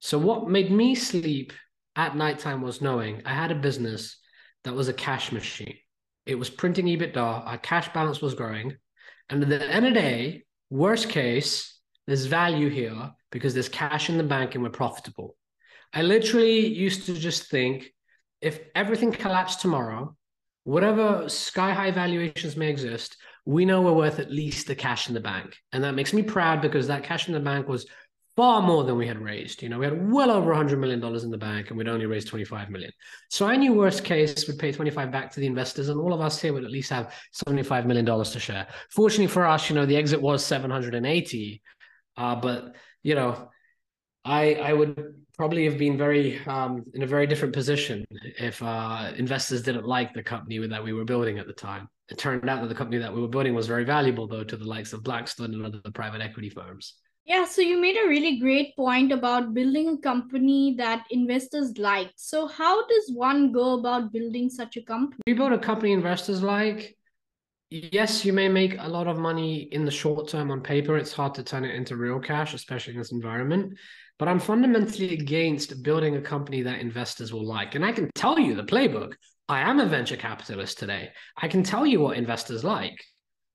So 0.00 0.18
what 0.18 0.48
made 0.48 0.70
me 0.70 0.94
sleep 0.94 1.52
at 1.96 2.14
nighttime 2.14 2.60
was 2.60 2.82
knowing 2.82 3.22
I 3.24 3.32
had 3.32 3.50
a 3.50 3.56
business 3.56 4.18
that 4.64 4.74
was 4.74 4.88
a 4.88 4.92
cash 4.92 5.32
machine. 5.32 5.76
It 6.26 6.34
was 6.34 6.50
printing 6.50 6.86
EBITDA. 6.86 7.46
Our 7.46 7.58
cash 7.58 7.92
balance 7.92 8.20
was 8.20 8.34
growing. 8.34 8.76
And 9.30 9.42
at 9.42 9.48
the 9.48 9.64
end 9.64 9.86
of 9.86 9.94
the 9.94 10.00
day, 10.00 10.44
worst 10.70 11.08
case, 11.08 11.78
there's 12.06 12.26
value 12.26 12.68
here 12.68 13.12
because 13.30 13.54
there's 13.54 13.68
cash 13.68 14.10
in 14.10 14.18
the 14.18 14.24
bank 14.24 14.54
and 14.54 14.62
we're 14.62 14.70
profitable. 14.70 15.36
I 15.92 16.02
literally 16.02 16.66
used 16.66 17.06
to 17.06 17.14
just 17.14 17.50
think 17.50 17.92
if 18.40 18.60
everything 18.74 19.12
collapsed 19.12 19.60
tomorrow, 19.60 20.16
whatever 20.64 21.28
sky 21.28 21.72
high 21.72 21.90
valuations 21.90 22.56
may 22.56 22.68
exist, 22.68 23.16
we 23.44 23.64
know 23.64 23.82
we're 23.82 23.92
worth 23.92 24.18
at 24.18 24.30
least 24.30 24.66
the 24.66 24.74
cash 24.74 25.08
in 25.08 25.14
the 25.14 25.20
bank. 25.20 25.56
And 25.72 25.84
that 25.84 25.94
makes 25.94 26.12
me 26.12 26.22
proud 26.22 26.60
because 26.60 26.88
that 26.88 27.04
cash 27.04 27.28
in 27.28 27.34
the 27.34 27.40
bank 27.40 27.68
was 27.68 27.86
far 28.36 28.60
more 28.60 28.84
than 28.84 28.96
we 28.96 29.06
had 29.06 29.18
raised. 29.18 29.62
You 29.62 29.70
know, 29.70 29.78
we 29.78 29.86
had 29.86 30.12
well 30.12 30.30
over 30.30 30.54
$100 30.54 30.78
million 30.78 31.02
in 31.02 31.30
the 31.30 31.38
bank 31.38 31.70
and 31.70 31.78
we'd 31.78 31.88
only 31.88 32.04
raised 32.04 32.28
25 32.28 32.68
million. 32.68 32.92
So 33.30 33.46
I 33.46 33.56
knew 33.56 33.72
worst 33.72 34.04
case 34.04 34.46
would 34.46 34.58
pay 34.58 34.72
25 34.72 35.10
back 35.10 35.32
to 35.32 35.40
the 35.40 35.46
investors 35.46 35.88
and 35.88 35.98
all 35.98 36.12
of 36.12 36.20
us 36.20 36.40
here 36.40 36.52
would 36.52 36.64
at 36.64 36.70
least 36.70 36.90
have 36.90 37.14
$75 37.46 37.86
million 37.86 38.04
to 38.04 38.38
share. 38.38 38.66
Fortunately 38.90 39.26
for 39.26 39.46
us, 39.46 39.70
you 39.70 39.74
know, 39.74 39.86
the 39.86 39.96
exit 39.96 40.20
was 40.20 40.44
780. 40.44 41.62
Uh, 42.18 42.36
but, 42.36 42.76
you 43.02 43.14
know, 43.14 43.50
I, 44.24 44.54
I 44.54 44.72
would 44.74 45.14
probably 45.38 45.64
have 45.64 45.78
been 45.78 45.96
very 45.96 46.38
um, 46.46 46.84
in 46.94 47.02
a 47.02 47.06
very 47.06 47.26
different 47.26 47.54
position 47.54 48.04
if 48.38 48.62
uh, 48.62 49.12
investors 49.16 49.62
didn't 49.62 49.86
like 49.86 50.12
the 50.12 50.22
company 50.22 50.66
that 50.66 50.84
we 50.84 50.92
were 50.92 51.04
building 51.04 51.38
at 51.38 51.46
the 51.46 51.52
time. 51.54 51.88
It 52.10 52.18
turned 52.18 52.48
out 52.48 52.60
that 52.60 52.68
the 52.68 52.74
company 52.74 52.98
that 52.98 53.14
we 53.14 53.20
were 53.20 53.28
building 53.28 53.54
was 53.54 53.66
very 53.66 53.84
valuable, 53.84 54.26
though, 54.28 54.44
to 54.44 54.56
the 54.56 54.64
likes 54.64 54.92
of 54.92 55.02
Blackstone 55.02 55.54
and 55.54 55.64
other 55.64 55.80
private 55.92 56.20
equity 56.20 56.50
firms. 56.50 56.94
Yeah, 57.26 57.44
so 57.44 57.60
you 57.60 57.80
made 57.80 57.96
a 57.96 58.06
really 58.06 58.38
great 58.38 58.76
point 58.76 59.10
about 59.10 59.52
building 59.52 59.88
a 59.88 59.98
company 59.98 60.76
that 60.78 61.06
investors 61.10 61.76
like. 61.76 62.12
So, 62.14 62.46
how 62.46 62.86
does 62.86 63.10
one 63.12 63.50
go 63.50 63.80
about 63.80 64.12
building 64.12 64.48
such 64.48 64.76
a 64.76 64.82
company? 64.82 65.20
We 65.26 65.32
build 65.32 65.52
a 65.52 65.58
company 65.58 65.92
investors 65.92 66.40
like. 66.40 66.96
Yes, 67.68 68.24
you 68.24 68.32
may 68.32 68.48
make 68.48 68.76
a 68.78 68.88
lot 68.88 69.08
of 69.08 69.18
money 69.18 69.62
in 69.72 69.84
the 69.84 69.90
short 69.90 70.28
term 70.28 70.52
on 70.52 70.60
paper. 70.60 70.96
It's 70.96 71.12
hard 71.12 71.34
to 71.34 71.42
turn 71.42 71.64
it 71.64 71.74
into 71.74 71.96
real 71.96 72.20
cash, 72.20 72.54
especially 72.54 72.92
in 72.92 73.00
this 73.00 73.10
environment. 73.10 73.76
But 74.20 74.28
I'm 74.28 74.38
fundamentally 74.38 75.12
against 75.12 75.82
building 75.82 76.14
a 76.14 76.22
company 76.22 76.62
that 76.62 76.78
investors 76.78 77.32
will 77.32 77.44
like. 77.44 77.74
And 77.74 77.84
I 77.84 77.90
can 77.90 78.08
tell 78.14 78.38
you 78.38 78.54
the 78.54 78.62
playbook. 78.62 79.14
I 79.48 79.68
am 79.68 79.80
a 79.80 79.86
venture 79.86 80.16
capitalist 80.16 80.78
today. 80.78 81.10
I 81.36 81.48
can 81.48 81.64
tell 81.64 81.84
you 81.84 82.00
what 82.00 82.16
investors 82.16 82.62
like. 82.62 83.04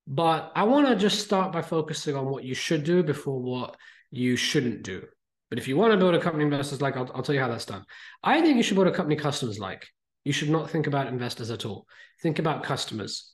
But 0.07 0.51
I 0.55 0.63
want 0.63 0.87
to 0.87 0.95
just 0.95 1.23
start 1.23 1.51
by 1.51 1.61
focusing 1.61 2.15
on 2.15 2.25
what 2.25 2.43
you 2.43 2.53
should 2.53 2.83
do 2.83 3.03
before 3.03 3.39
what 3.39 3.77
you 4.09 4.35
shouldn't 4.35 4.83
do. 4.83 5.03
But 5.49 5.59
if 5.59 5.67
you 5.67 5.77
want 5.77 5.91
to 5.91 5.97
build 5.97 6.15
a 6.15 6.19
company 6.19 6.43
investors 6.43 6.81
like, 6.81 6.97
I'll, 6.97 7.11
I'll 7.13 7.23
tell 7.23 7.35
you 7.35 7.41
how 7.41 7.49
that's 7.49 7.65
done. 7.65 7.85
I 8.23 8.41
think 8.41 8.57
you 8.57 8.63
should 8.63 8.75
build 8.75 8.87
a 8.87 8.91
company 8.91 9.15
customers 9.15 9.59
like. 9.59 9.87
You 10.23 10.33
should 10.33 10.49
not 10.49 10.69
think 10.69 10.87
about 10.87 11.07
investors 11.07 11.51
at 11.51 11.65
all. 11.65 11.85
Think 12.21 12.39
about 12.39 12.63
customers. 12.63 13.33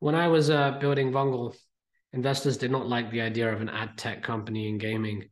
When 0.00 0.14
I 0.14 0.28
was 0.28 0.50
uh, 0.50 0.72
building 0.72 1.10
Vungle, 1.10 1.54
investors 2.12 2.56
did 2.56 2.70
not 2.70 2.88
like 2.88 3.10
the 3.10 3.20
idea 3.20 3.52
of 3.52 3.60
an 3.60 3.68
ad 3.68 3.96
tech 3.96 4.22
company 4.22 4.68
in 4.68 4.78
gaming. 4.78 5.28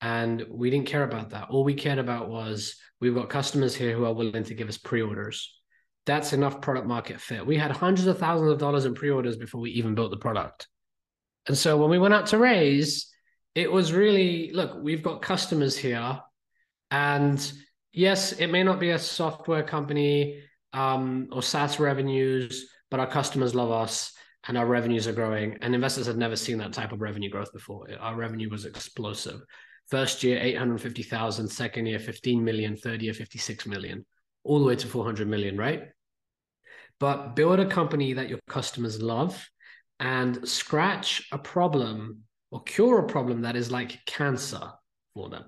And 0.00 0.44
we 0.48 0.70
didn't 0.70 0.86
care 0.86 1.04
about 1.04 1.30
that. 1.30 1.48
All 1.50 1.64
we 1.64 1.74
cared 1.74 1.98
about 1.98 2.28
was 2.28 2.76
we've 3.00 3.14
got 3.14 3.30
customers 3.30 3.74
here 3.74 3.94
who 3.96 4.04
are 4.04 4.14
willing 4.14 4.44
to 4.44 4.54
give 4.54 4.68
us 4.68 4.78
pre 4.78 5.02
orders 5.02 5.57
that's 6.06 6.32
enough 6.32 6.60
product 6.60 6.86
market 6.86 7.20
fit. 7.20 7.46
We 7.46 7.56
had 7.56 7.70
hundreds 7.70 8.06
of 8.06 8.18
thousands 8.18 8.50
of 8.50 8.58
dollars 8.58 8.84
in 8.84 8.94
pre-orders 8.94 9.36
before 9.36 9.60
we 9.60 9.70
even 9.72 9.94
built 9.94 10.10
the 10.10 10.16
product. 10.16 10.68
And 11.46 11.56
so 11.56 11.76
when 11.76 11.90
we 11.90 11.98
went 11.98 12.14
out 12.14 12.26
to 12.26 12.38
raise, 12.38 13.10
it 13.54 13.70
was 13.70 13.92
really 13.92 14.50
look, 14.52 14.78
we've 14.82 15.02
got 15.02 15.22
customers 15.22 15.76
here. 15.76 16.18
And 16.90 17.52
yes, 17.92 18.32
it 18.32 18.48
may 18.48 18.62
not 18.62 18.80
be 18.80 18.90
a 18.90 18.98
software 18.98 19.62
company 19.62 20.42
um, 20.72 21.28
or 21.32 21.42
SaaS 21.42 21.80
revenues, 21.80 22.68
but 22.90 23.00
our 23.00 23.06
customers 23.06 23.54
love 23.54 23.70
us 23.70 24.12
and 24.46 24.56
our 24.56 24.66
revenues 24.66 25.06
are 25.06 25.12
growing. 25.12 25.58
And 25.60 25.74
investors 25.74 26.06
had 26.06 26.16
never 26.16 26.36
seen 26.36 26.58
that 26.58 26.72
type 26.72 26.92
of 26.92 27.00
revenue 27.00 27.30
growth 27.30 27.52
before. 27.52 27.88
Our 28.00 28.14
revenue 28.14 28.48
was 28.50 28.64
explosive. 28.64 29.40
First 29.90 30.22
year, 30.22 30.38
850,000, 30.38 31.48
second 31.48 31.86
year, 31.86 31.98
15 31.98 32.44
million, 32.44 32.76
third 32.76 33.02
year, 33.02 33.14
56 33.14 33.66
million, 33.66 34.04
all 34.48 34.58
the 34.58 34.66
way 34.66 34.76
to 34.76 34.86
400 34.86 35.28
million, 35.28 35.56
right? 35.56 35.88
but 37.00 37.36
build 37.36 37.60
a 37.60 37.66
company 37.66 38.12
that 38.14 38.28
your 38.28 38.40
customers 38.48 39.00
love 39.00 39.48
and 40.00 40.48
scratch 40.48 41.28
a 41.32 41.38
problem 41.38 42.22
or 42.50 42.62
cure 42.62 43.00
a 43.00 43.06
problem 43.06 43.42
that 43.42 43.56
is 43.56 43.70
like 43.70 44.04
cancer 44.06 44.72
for 45.14 45.28
them. 45.28 45.44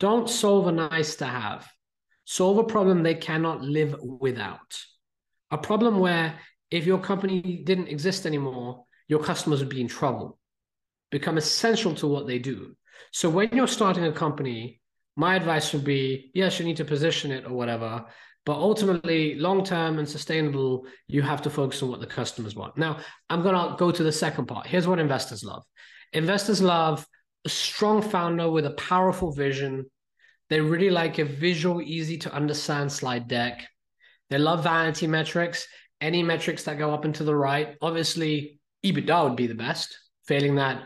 Don't 0.00 0.28
solve 0.28 0.66
a 0.66 0.72
nice 0.72 1.16
to 1.16 1.26
have. 1.26 1.68
Solve 2.24 2.58
a 2.58 2.64
problem 2.64 3.02
they 3.02 3.14
cannot 3.14 3.62
live 3.62 3.96
without. 4.02 4.78
A 5.50 5.58
problem 5.58 5.98
where 5.98 6.38
if 6.70 6.86
your 6.86 6.98
company 6.98 7.62
didn't 7.64 7.88
exist 7.88 8.26
anymore, 8.26 8.84
your 9.08 9.22
customers 9.22 9.60
would 9.60 9.68
be 9.68 9.80
in 9.80 9.88
trouble, 9.88 10.38
become 11.10 11.38
essential 11.38 11.94
to 11.96 12.06
what 12.06 12.26
they 12.26 12.38
do. 12.38 12.74
So 13.12 13.28
when 13.28 13.50
you're 13.52 13.66
starting 13.66 14.04
a 14.04 14.12
company, 14.12 14.80
my 15.16 15.36
advice 15.36 15.72
would 15.72 15.84
be 15.84 16.30
yes, 16.34 16.58
you 16.58 16.64
need 16.64 16.78
to 16.78 16.84
position 16.84 17.30
it 17.30 17.44
or 17.44 17.52
whatever, 17.52 18.06
but 18.46 18.56
ultimately, 18.56 19.36
long 19.36 19.64
term 19.64 19.98
and 19.98 20.08
sustainable, 20.08 20.86
you 21.08 21.22
have 21.22 21.42
to 21.42 21.50
focus 21.50 21.82
on 21.82 21.88
what 21.88 22.00
the 22.00 22.06
customers 22.06 22.54
want. 22.54 22.76
Now, 22.76 22.98
I'm 23.30 23.42
going 23.42 23.54
to 23.54 23.76
go 23.78 23.90
to 23.90 24.02
the 24.02 24.12
second 24.12 24.46
part. 24.46 24.66
Here's 24.66 24.86
what 24.86 24.98
investors 24.98 25.42
love 25.42 25.64
investors 26.12 26.60
love 26.60 27.06
a 27.44 27.48
strong 27.48 28.00
founder 28.02 28.50
with 28.50 28.66
a 28.66 28.70
powerful 28.72 29.32
vision. 29.32 29.86
They 30.50 30.60
really 30.60 30.90
like 30.90 31.18
a 31.18 31.24
visual, 31.24 31.82
easy 31.82 32.18
to 32.18 32.32
understand 32.32 32.92
slide 32.92 33.28
deck. 33.28 33.66
They 34.30 34.38
love 34.38 34.62
vanity 34.62 35.06
metrics, 35.06 35.66
any 36.00 36.22
metrics 36.22 36.64
that 36.64 36.78
go 36.78 36.92
up 36.92 37.04
and 37.04 37.14
to 37.16 37.24
the 37.24 37.34
right. 37.34 37.76
Obviously, 37.80 38.58
EBITDA 38.84 39.24
would 39.24 39.36
be 39.36 39.46
the 39.46 39.54
best, 39.54 39.96
failing 40.26 40.56
that 40.56 40.82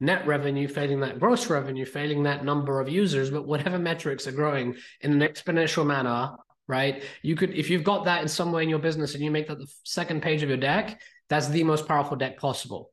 net 0.00 0.26
revenue, 0.26 0.68
failing 0.68 1.00
that 1.00 1.18
gross 1.18 1.50
revenue, 1.50 1.84
failing 1.84 2.22
that 2.22 2.44
number 2.44 2.80
of 2.80 2.88
users, 2.88 3.30
but 3.30 3.46
whatever 3.46 3.78
metrics 3.78 4.26
are 4.26 4.32
growing 4.32 4.76
in 5.00 5.12
an 5.12 5.28
exponential 5.28 5.86
manner 5.86 6.36
right? 6.68 7.02
You 7.22 7.34
could, 7.34 7.54
if 7.54 7.70
you've 7.70 7.82
got 7.82 8.04
that 8.04 8.22
in 8.22 8.28
some 8.28 8.52
way 8.52 8.62
in 8.62 8.68
your 8.68 8.78
business 8.78 9.14
and 9.14 9.24
you 9.24 9.30
make 9.30 9.48
that 9.48 9.58
the 9.58 9.66
second 9.84 10.22
page 10.22 10.42
of 10.42 10.48
your 10.48 10.58
deck, 10.58 11.00
that's 11.28 11.48
the 11.48 11.64
most 11.64 11.88
powerful 11.88 12.16
deck 12.16 12.38
possible. 12.38 12.92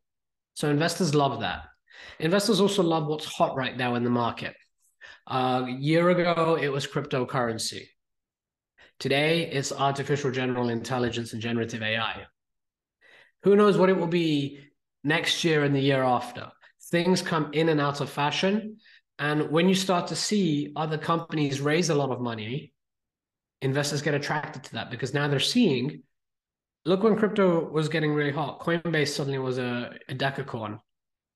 So 0.56 0.70
investors 0.70 1.14
love 1.14 1.42
that. 1.42 1.66
Investors 2.20 2.62
also 2.62 2.82
love 2.82 3.08
what's 3.08 3.26
hot 3.26 3.56
right 3.56 3.76
now 3.76 3.96
in 3.96 4.04
the 4.04 4.10
market. 4.10 4.56
Uh, 5.28 5.66
a 5.68 5.72
year 5.72 6.10
ago, 6.10 6.58
it 6.60 6.70
was 6.70 6.88
cryptocurrency. 6.88 7.84
Today, 9.00 9.50
it's 9.52 9.74
artificial 9.74 10.32
general 10.32 10.70
intelligence 10.70 11.34
and 11.34 11.42
generative 11.42 11.84
AI. 11.84 12.26
Who 13.44 13.56
knows 13.56 13.78
what 13.78 13.90
it 13.90 13.98
will 13.98 14.08
be 14.08 14.60
next 15.04 15.44
year 15.44 15.64
and 15.64 15.76
the 15.76 15.82
year 15.82 16.04
after? 16.04 16.52
Things 16.92 17.22
come 17.22 17.50
in 17.54 17.70
and 17.70 17.82
out 17.82 18.00
of 18.00 18.10
fashion. 18.10 18.78
And 19.20 19.50
when 19.50 19.68
you 19.68 19.76
start 19.76 20.08
to 20.08 20.16
see 20.16 20.72
other 20.76 20.98
companies 20.98 21.60
raise 21.60 21.90
a 21.90 21.96
lot 21.96 22.12
of 22.12 22.22
money 22.22 22.74
investors 23.62 24.02
get 24.02 24.14
attracted 24.14 24.64
to 24.64 24.74
that 24.74 24.92
because 24.92 25.14
now 25.14 25.28
they're 25.28 25.40
seeing 25.40 26.04
look 26.86 27.02
when 27.04 27.16
crypto 27.16 27.68
was 27.70 27.90
getting 27.90 28.14
really 28.14 28.32
hot. 28.32 28.60
Coinbase 28.60 29.08
suddenly 29.08 29.40
was 29.40 29.58
a, 29.58 29.92
a 30.08 30.14
decacorn. 30.14 30.80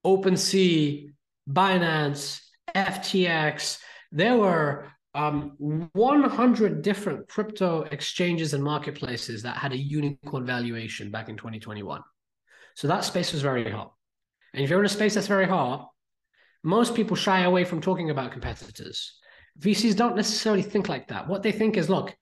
OpenSea, 0.05 1.11
binance 1.49 2.39
ftx 2.75 3.79
there 4.11 4.37
were 4.37 4.87
um, 5.15 5.55
100 5.57 6.81
different 6.81 7.27
crypto 7.27 7.81
exchanges 7.91 8.53
and 8.53 8.63
marketplaces 8.63 9.43
that 9.43 9.57
had 9.57 9.71
a 9.71 9.77
unicorn 9.77 10.45
valuation 10.45 11.09
back 11.09 11.29
in 11.29 11.37
2021 11.37 12.01
so 12.75 12.87
that 12.87 13.03
space 13.03 13.33
was 13.33 13.41
very 13.41 13.69
hot. 13.69 13.93
And 14.53 14.63
if 14.63 14.69
you're 14.69 14.79
in 14.79 14.85
a 14.85 14.89
space 14.89 15.15
that's 15.15 15.27
very 15.27 15.47
hot 15.47 15.89
most 16.63 16.95
people 16.95 17.15
shy 17.15 17.41
away 17.41 17.63
from 17.63 17.81
talking 17.81 18.09
about 18.09 18.31
competitors 18.31 19.18
VCs 19.59 19.95
don't 19.95 20.15
necessarily 20.15 20.61
think 20.61 20.89
like 20.89 21.07
that. 21.07 21.27
What 21.27 21.43
they 21.43 21.51
think 21.51 21.77
is, 21.77 21.89
look, 21.89 22.15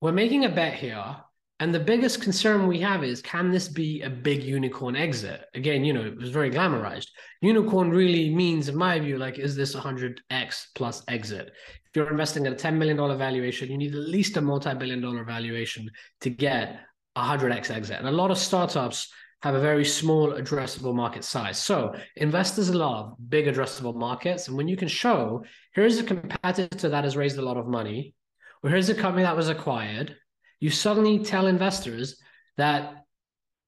we're 0.00 0.12
making 0.12 0.44
a 0.44 0.48
bet 0.48 0.74
here. 0.74 1.16
And 1.60 1.72
the 1.72 1.80
biggest 1.80 2.20
concern 2.20 2.66
we 2.66 2.80
have 2.80 3.04
is 3.04 3.22
can 3.22 3.50
this 3.50 3.68
be 3.68 4.02
a 4.02 4.10
big 4.10 4.42
unicorn 4.42 4.96
exit? 4.96 5.44
Again, 5.54 5.84
you 5.84 5.92
know, 5.92 6.04
it 6.04 6.16
was 6.16 6.30
very 6.30 6.50
glamorized. 6.50 7.06
Unicorn 7.42 7.90
really 7.90 8.34
means, 8.34 8.68
in 8.68 8.76
my 8.76 8.98
view, 8.98 9.18
like, 9.18 9.38
is 9.38 9.54
this 9.54 9.76
a 9.76 9.80
100x 9.80 10.66
plus 10.74 11.04
exit? 11.06 11.52
If 11.86 11.90
you're 11.94 12.10
investing 12.10 12.46
at 12.46 12.52
a 12.52 12.56
$10 12.56 12.74
million 12.74 12.96
valuation, 13.16 13.70
you 13.70 13.78
need 13.78 13.94
at 13.94 14.08
least 14.08 14.36
a 14.36 14.40
multi 14.40 14.74
billion 14.74 15.00
dollar 15.00 15.22
valuation 15.22 15.88
to 16.22 16.30
get 16.30 16.80
a 17.14 17.20
100x 17.20 17.70
exit. 17.70 17.98
And 17.98 18.08
a 18.08 18.12
lot 18.12 18.32
of 18.32 18.38
startups 18.38 19.12
have 19.44 19.54
a 19.54 19.60
very 19.60 19.84
small 19.84 20.32
addressable 20.32 20.94
market 20.94 21.22
size. 21.22 21.58
So 21.58 21.94
investors 22.16 22.74
love 22.74 23.14
big 23.28 23.44
addressable 23.44 23.94
markets. 23.94 24.48
And 24.48 24.56
when 24.56 24.68
you 24.68 24.76
can 24.78 24.88
show 24.88 25.44
here's 25.74 25.98
a 25.98 26.02
competitor 26.02 26.88
that 26.88 27.04
has 27.04 27.14
raised 27.14 27.36
a 27.36 27.42
lot 27.42 27.58
of 27.58 27.66
money, 27.66 28.14
or 28.62 28.70
here's 28.70 28.88
a 28.88 28.94
company 28.94 29.22
that 29.22 29.36
was 29.36 29.50
acquired, 29.50 30.16
you 30.60 30.70
suddenly 30.70 31.18
tell 31.18 31.46
investors 31.46 32.18
that 32.56 33.04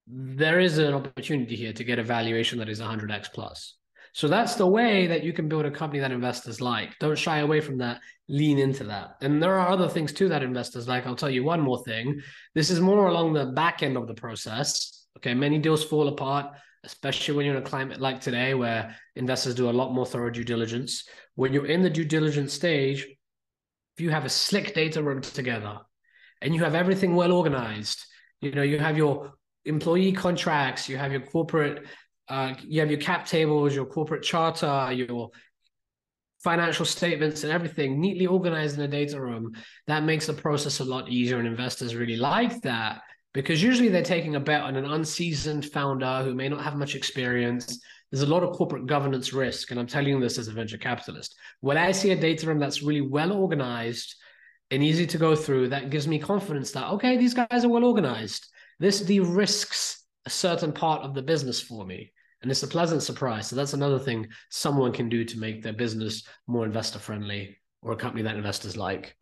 there 0.07 0.61
is 0.61 0.79
an 0.79 0.95
opportunity 0.95 1.57
here 1.57 1.75
to 1.75 1.85
get 1.85 1.99
a 1.99 2.03
valuation 2.03 2.59
that 2.59 2.71
is 2.71 2.81
100x 2.81 3.31
plus. 3.35 3.77
So 4.15 4.29
that's 4.29 4.55
the 4.55 4.67
way 4.67 5.07
that 5.09 5.25
you 5.25 5.35
can 5.35 5.47
build 5.47 5.67
a 5.67 5.71
company 5.71 6.01
that 6.01 6.11
investors 6.11 6.59
like. 6.59 6.99
Don't 7.01 7.19
shy 7.19 7.41
away 7.41 7.61
from 7.61 7.77
that. 7.79 8.01
Lean 8.29 8.59
into 8.59 8.85
that. 8.85 9.17
And 9.21 9.43
there 9.43 9.59
are 9.59 9.69
other 9.69 9.91
things 9.91 10.15
too 10.15 10.31
that 10.31 10.43
investors 10.43 10.89
like. 10.89 11.07
I'll 11.07 11.17
tell 11.17 11.29
you 11.29 11.45
one 11.45 11.61
more 11.61 11.85
thing. 11.85 12.23
This 12.55 12.71
is 12.71 12.81
more 12.81 13.09
along 13.09 13.35
the 13.35 13.45
back 13.45 13.83
end 13.83 13.99
of 13.99 14.07
the 14.07 14.15
process. 14.15 15.06
Okay, 15.17 15.35
many 15.35 15.59
deals 15.59 15.85
fall 15.85 16.09
apart, 16.09 16.55
especially 16.85 17.35
when 17.35 17.47
you're 17.47 17.57
in 17.57 17.63
a 17.63 17.67
climate 17.67 18.01
like 18.01 18.21
today 18.21 18.55
where 18.55 18.95
investors 19.17 19.55
do 19.55 19.71
a 19.71 19.73
lot 19.73 19.93
more 19.93 20.07
thorough 20.07 20.31
due 20.31 20.45
diligence. 20.45 21.05
When 21.35 21.53
you're 21.53 21.67
in 21.67 21.83
the 21.83 21.91
due 21.91 22.05
diligence 22.05 22.53
stage, 22.53 23.07
if 23.97 24.01
you 24.03 24.11
have 24.11 24.25
a 24.25 24.29
slick 24.29 24.75
data 24.75 25.03
room 25.03 25.23
together 25.23 25.79
and 26.43 26.55
you 26.55 26.63
have 26.65 26.75
everything 26.75 27.15
well 27.15 27.33
organized, 27.33 28.05
you 28.41 28.53
know, 28.53 28.63
you 28.63 28.79
have 28.79 28.99
your 28.99 29.33
employee 29.65 30.13
contracts, 30.13 30.89
you 30.89 30.99
have 30.99 31.13
your 31.13 31.23
corporate, 31.23 31.87
uh, 32.29 32.55
you 32.63 32.81
have 32.81 32.91
your 32.91 33.01
cap 33.01 33.27
tables, 33.27 33.75
your 33.75 33.87
corporate 33.87 34.23
charter, 34.23 34.93
your 34.93 35.31
financial 36.45 36.85
statements 36.85 37.43
and 37.43 37.53
everything 37.53 38.01
neatly 38.01 38.27
organized 38.27 38.79
in 38.79 38.85
a 38.85 38.89
data 38.89 39.21
room, 39.21 39.53
that 39.87 40.05
makes 40.05 40.27
the 40.27 40.33
process 40.33 40.81
a 40.81 40.85
lot 40.85 41.09
easier. 41.09 41.39
And 41.39 41.49
investors 41.49 41.97
really 41.97 42.17
like 42.17 42.61
that 42.63 43.01
because 43.37 43.63
usually 43.63 43.91
they're 43.91 44.03
taking 44.03 44.37
a 44.37 44.41
bet 44.41 44.63
on 44.63 44.77
an 44.77 44.87
unseasoned 44.87 45.67
founder 45.67 46.23
who 46.25 46.35
may 46.35 46.49
not 46.49 46.63
have 46.63 46.75
much 46.75 46.95
experience. 46.95 47.79
There's 48.11 48.23
a 48.23 48.33
lot 48.33 48.43
of 48.43 48.57
corporate 48.57 48.87
governance 48.87 49.35
risk. 49.35 49.71
And 49.71 49.79
I'm 49.79 49.87
telling 49.87 50.09
you 50.09 50.21
this 50.21 50.39
as 50.39 50.49
a 50.49 50.53
venture 50.53 50.79
capitalist. 50.79 51.37
When 51.61 51.77
I 51.77 51.93
see 51.93 52.13
a 52.13 52.17
data 52.17 52.47
room 52.47 52.59
that's 52.59 52.83
really 52.83 53.03
well 53.03 53.33
organized 53.33 54.15
and 54.71 54.83
easy 54.83 55.07
to 55.09 55.19
go 55.19 55.37
through, 55.37 55.69
that 55.69 55.91
gives 55.91 56.09
me 56.09 56.19
confidence 56.19 56.71
that, 56.73 56.89
okay, 56.93 57.19
these 57.19 57.35
guys 57.35 57.63
are 57.63 57.69
well 57.69 57.85
organized. 57.85 58.47
This 58.81 59.03
de 59.03 59.21
risks 59.21 60.03
a 60.25 60.31
certain 60.31 60.73
part 60.73 61.03
of 61.03 61.15
the 61.15 61.23
business 61.23 61.61
for 61.61 61.85
me 61.85 62.13
and 62.41 62.51
it's 62.51 62.63
a 62.63 62.69
pleasant 62.69 63.03
surprise. 63.03 63.49
So 63.49 63.57
that's 63.57 63.75
another 63.75 63.99
thing 63.99 64.29
someone 64.51 64.93
can 64.93 65.11
do 65.11 65.25
to 65.25 65.39
make 65.39 65.63
their 65.63 65.75
business 65.75 66.27
more 66.47 66.65
investor 66.65 66.99
friendly 66.99 67.59
or 67.83 67.93
a 67.93 67.97
company 67.97 68.23
that 68.23 68.37
investors 68.37 68.77
like. 68.79 69.15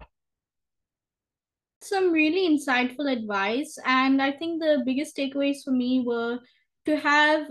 Some 1.84 2.12
really 2.12 2.48
insightful 2.48 3.12
advice. 3.12 3.78
And 3.84 4.22
I 4.22 4.32
think 4.32 4.60
the 4.60 4.82
biggest 4.84 5.16
takeaways 5.16 5.62
for 5.64 5.70
me 5.70 6.02
were 6.04 6.38
to 6.86 6.96
have 6.96 7.46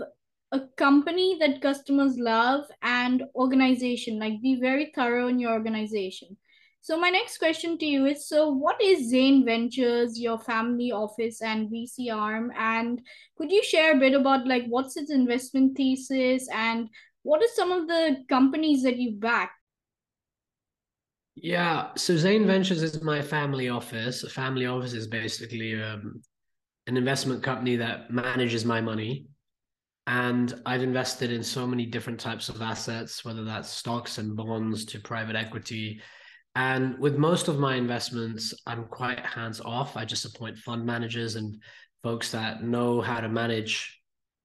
a 0.52 0.60
company 0.76 1.36
that 1.40 1.62
customers 1.62 2.16
love 2.18 2.64
and 2.82 3.24
organization, 3.34 4.18
like 4.18 4.42
be 4.42 4.60
very 4.60 4.92
thorough 4.94 5.28
in 5.28 5.38
your 5.38 5.52
organization. 5.52 6.36
So 6.80 6.98
my 6.98 7.08
next 7.10 7.38
question 7.38 7.78
to 7.78 7.86
you 7.86 8.06
is: 8.06 8.28
So, 8.28 8.50
what 8.50 8.82
is 8.82 9.08
Zain 9.08 9.44
Ventures, 9.44 10.20
your 10.20 10.38
family 10.38 10.92
office 10.92 11.40
and 11.40 11.70
VC 11.70 12.10
arm, 12.10 12.52
and 12.58 13.00
could 13.38 13.50
you 13.50 13.62
share 13.62 13.96
a 13.96 13.98
bit 13.98 14.12
about 14.12 14.46
like 14.46 14.66
what's 14.66 14.96
its 14.96 15.10
investment 15.10 15.76
thesis 15.76 16.46
and 16.52 16.90
what 17.22 17.42
are 17.42 17.54
some 17.54 17.72
of 17.72 17.88
the 17.88 18.24
companies 18.28 18.82
that 18.82 18.98
you 18.98 19.12
back? 19.12 19.52
Yeah, 21.36 21.88
so 21.96 22.16
Zain 22.16 22.46
Ventures 22.46 22.82
is 22.82 23.02
my 23.02 23.20
family 23.20 23.68
office. 23.68 24.22
A 24.22 24.30
family 24.30 24.66
office 24.66 24.92
is 24.92 25.06
basically 25.06 25.82
um, 25.82 26.22
an 26.86 26.96
investment 26.96 27.42
company 27.42 27.76
that 27.76 28.10
manages 28.10 28.64
my 28.64 28.80
money. 28.80 29.26
And 30.06 30.54
I've 30.66 30.82
invested 30.82 31.32
in 31.32 31.42
so 31.42 31.66
many 31.66 31.86
different 31.86 32.20
types 32.20 32.48
of 32.48 32.62
assets, 32.62 33.24
whether 33.24 33.42
that's 33.44 33.70
stocks 33.70 34.18
and 34.18 34.36
bonds 34.36 34.84
to 34.86 35.00
private 35.00 35.34
equity 35.34 36.00
and 36.56 36.98
with 36.98 37.16
most 37.16 37.48
of 37.48 37.58
my 37.58 37.74
investments, 37.74 38.54
I'm 38.66 38.84
quite 38.84 39.18
hands 39.20 39.60
off. 39.60 39.96
I 39.96 40.04
just 40.04 40.24
appoint 40.24 40.58
fund 40.58 40.86
managers 40.86 41.34
and 41.34 41.60
folks 42.02 42.30
that 42.30 42.62
know 42.62 43.00
how 43.00 43.20
to 43.20 43.28
manage 43.28 44.00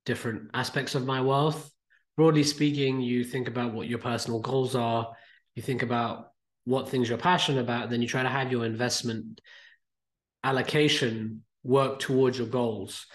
different 0.06 0.50
aspects 0.54 0.96
of 0.96 1.06
my 1.06 1.22
wealth. 1.22 1.72
Broadly 2.18 2.44
speaking, 2.44 3.00
you 3.00 3.24
think 3.24 3.48
about 3.48 3.74
what 3.74 3.88
your 3.88 4.00
personal 4.00 4.40
goals 4.40 4.76
are, 4.76 5.14
you 5.56 5.62
think 5.62 5.84
about 5.84 6.29
what 6.70 6.88
things 6.88 7.10
you're 7.10 7.18
passionate 7.18 7.62
about, 7.62 7.90
then 7.90 8.00
you 8.00 8.08
try 8.08 8.22
to 8.22 8.30
have 8.30 8.52
your 8.52 8.64
investment 8.64 9.42
allocation 10.44 11.42
work 11.64 11.98
towards 11.98 12.38
your 12.38 12.48
goals. 12.48 13.08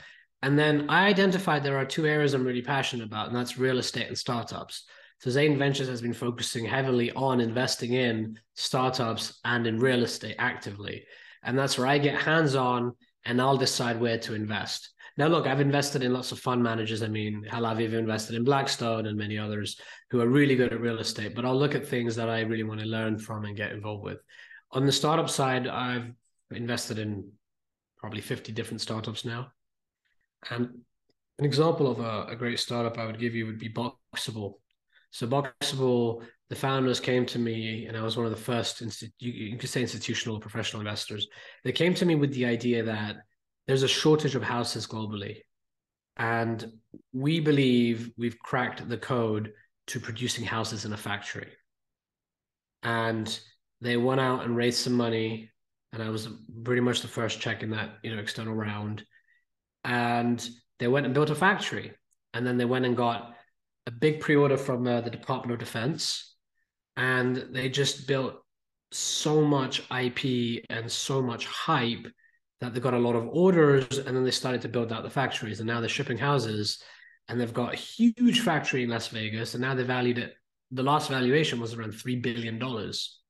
And 0.42 0.58
then 0.58 0.86
I 0.88 1.06
identified 1.06 1.62
there 1.62 1.78
are 1.78 1.86
two 1.86 2.04
areas 2.04 2.34
I'm 2.34 2.44
really 2.44 2.62
passionate 2.62 3.06
about, 3.06 3.28
and 3.28 3.36
that's 3.36 3.56
real 3.56 3.78
estate 3.78 4.08
and 4.08 4.18
startups. 4.18 4.84
So 5.20 5.30
Zain 5.30 5.56
Ventures 5.56 5.88
has 5.88 6.02
been 6.02 6.12
focusing 6.12 6.64
heavily 6.64 7.12
on 7.12 7.40
investing 7.40 7.92
in 7.92 8.40
startups 8.54 9.38
and 9.44 9.68
in 9.68 9.78
real 9.78 10.02
estate 10.02 10.34
actively. 10.40 11.04
And 11.44 11.56
that's 11.56 11.78
where 11.78 11.86
I 11.86 11.98
get 11.98 12.20
hands 12.20 12.56
on 12.56 12.94
and 13.24 13.40
I'll 13.40 13.56
decide 13.56 14.00
where 14.00 14.18
to 14.18 14.34
invest. 14.34 14.93
Now, 15.16 15.28
look, 15.28 15.46
I've 15.46 15.60
invested 15.60 16.02
in 16.02 16.12
lots 16.12 16.32
of 16.32 16.40
fund 16.40 16.62
managers. 16.62 17.02
I 17.02 17.08
mean, 17.08 17.44
hell, 17.48 17.80
even 17.80 18.00
invested 18.00 18.34
in 18.34 18.42
Blackstone 18.42 19.06
and 19.06 19.16
many 19.16 19.38
others 19.38 19.78
who 20.10 20.20
are 20.20 20.26
really 20.26 20.56
good 20.56 20.72
at 20.72 20.80
real 20.80 20.98
estate, 20.98 21.36
but 21.36 21.44
I'll 21.44 21.58
look 21.58 21.76
at 21.76 21.86
things 21.86 22.16
that 22.16 22.28
I 22.28 22.40
really 22.40 22.64
want 22.64 22.80
to 22.80 22.86
learn 22.86 23.18
from 23.18 23.44
and 23.44 23.56
get 23.56 23.72
involved 23.72 24.02
with. 24.02 24.18
On 24.72 24.86
the 24.86 24.92
startup 24.92 25.30
side, 25.30 25.68
I've 25.68 26.10
invested 26.50 26.98
in 26.98 27.30
probably 27.96 28.20
50 28.20 28.52
different 28.52 28.80
startups 28.80 29.24
now. 29.24 29.52
And 30.50 30.80
an 31.38 31.44
example 31.44 31.90
of 31.90 32.00
a, 32.00 32.32
a 32.32 32.36
great 32.36 32.58
startup 32.58 32.98
I 32.98 33.06
would 33.06 33.20
give 33.20 33.34
you 33.34 33.46
would 33.46 33.58
be 33.58 33.70
Boxable. 33.70 34.54
So 35.12 35.28
Boxable, 35.28 36.24
the 36.48 36.56
founders 36.56 36.98
came 36.98 37.24
to 37.26 37.38
me, 37.38 37.86
and 37.86 37.96
I 37.96 38.02
was 38.02 38.16
one 38.16 38.26
of 38.26 38.32
the 38.32 38.36
first, 38.36 38.82
you 39.20 39.56
could 39.56 39.70
say 39.70 39.80
institutional 39.80 40.40
professional 40.40 40.80
investors. 40.80 41.28
They 41.62 41.72
came 41.72 41.94
to 41.94 42.04
me 42.04 42.16
with 42.16 42.32
the 42.32 42.46
idea 42.46 42.82
that 42.82 43.16
there's 43.66 43.82
a 43.82 43.88
shortage 43.88 44.34
of 44.34 44.42
houses 44.42 44.86
globally. 44.86 45.38
And 46.16 46.72
we 47.12 47.40
believe 47.40 48.10
we've 48.16 48.38
cracked 48.38 48.88
the 48.88 48.98
code 48.98 49.52
to 49.88 50.00
producing 50.00 50.44
houses 50.44 50.84
in 50.84 50.92
a 50.92 50.96
factory. 50.96 51.48
And 52.82 53.38
they 53.80 53.96
went 53.96 54.20
out 54.20 54.44
and 54.44 54.56
raised 54.56 54.78
some 54.78 54.92
money. 54.94 55.50
And 55.92 56.02
I 56.02 56.08
was 56.08 56.28
pretty 56.64 56.80
much 56.80 57.00
the 57.00 57.08
first 57.08 57.40
check 57.40 57.62
in 57.62 57.70
that, 57.70 57.98
you 58.02 58.14
know, 58.14 58.20
external 58.20 58.54
round. 58.54 59.04
And 59.84 60.46
they 60.78 60.88
went 60.88 61.06
and 61.06 61.14
built 61.14 61.30
a 61.30 61.34
factory. 61.34 61.92
And 62.32 62.46
then 62.46 62.56
they 62.56 62.64
went 62.64 62.84
and 62.84 62.96
got 62.96 63.34
a 63.86 63.90
big 63.90 64.20
pre-order 64.20 64.56
from 64.56 64.86
uh, 64.86 65.00
the 65.00 65.10
Department 65.10 65.52
of 65.52 65.58
Defense, 65.58 66.36
and 66.96 67.36
they 67.50 67.68
just 67.68 68.06
built 68.06 68.36
so 68.92 69.42
much 69.42 69.82
IP 69.90 70.64
and 70.70 70.90
so 70.90 71.20
much 71.20 71.46
hype 71.46 72.06
that 72.60 72.74
they 72.74 72.80
got 72.80 72.94
a 72.94 72.98
lot 72.98 73.16
of 73.16 73.28
orders, 73.28 73.98
and 73.98 74.16
then 74.16 74.24
they 74.24 74.30
started 74.30 74.62
to 74.62 74.68
build 74.68 74.92
out 74.92 75.02
the 75.02 75.10
factories, 75.10 75.60
and 75.60 75.66
now 75.66 75.80
they're 75.80 75.88
shipping 75.88 76.18
houses, 76.18 76.82
and 77.28 77.40
they've 77.40 77.52
got 77.52 77.74
a 77.74 77.76
huge 77.76 78.40
factory 78.40 78.84
in 78.84 78.90
Las 78.90 79.08
Vegas, 79.08 79.54
and 79.54 79.62
now 79.62 79.74
they 79.74 79.82
valued 79.82 80.18
it. 80.18 80.34
The 80.70 80.82
last 80.82 81.10
valuation 81.10 81.60
was 81.60 81.74
around 81.74 81.92
three 81.92 82.16
billion 82.16 82.58
dollars. 82.58 83.20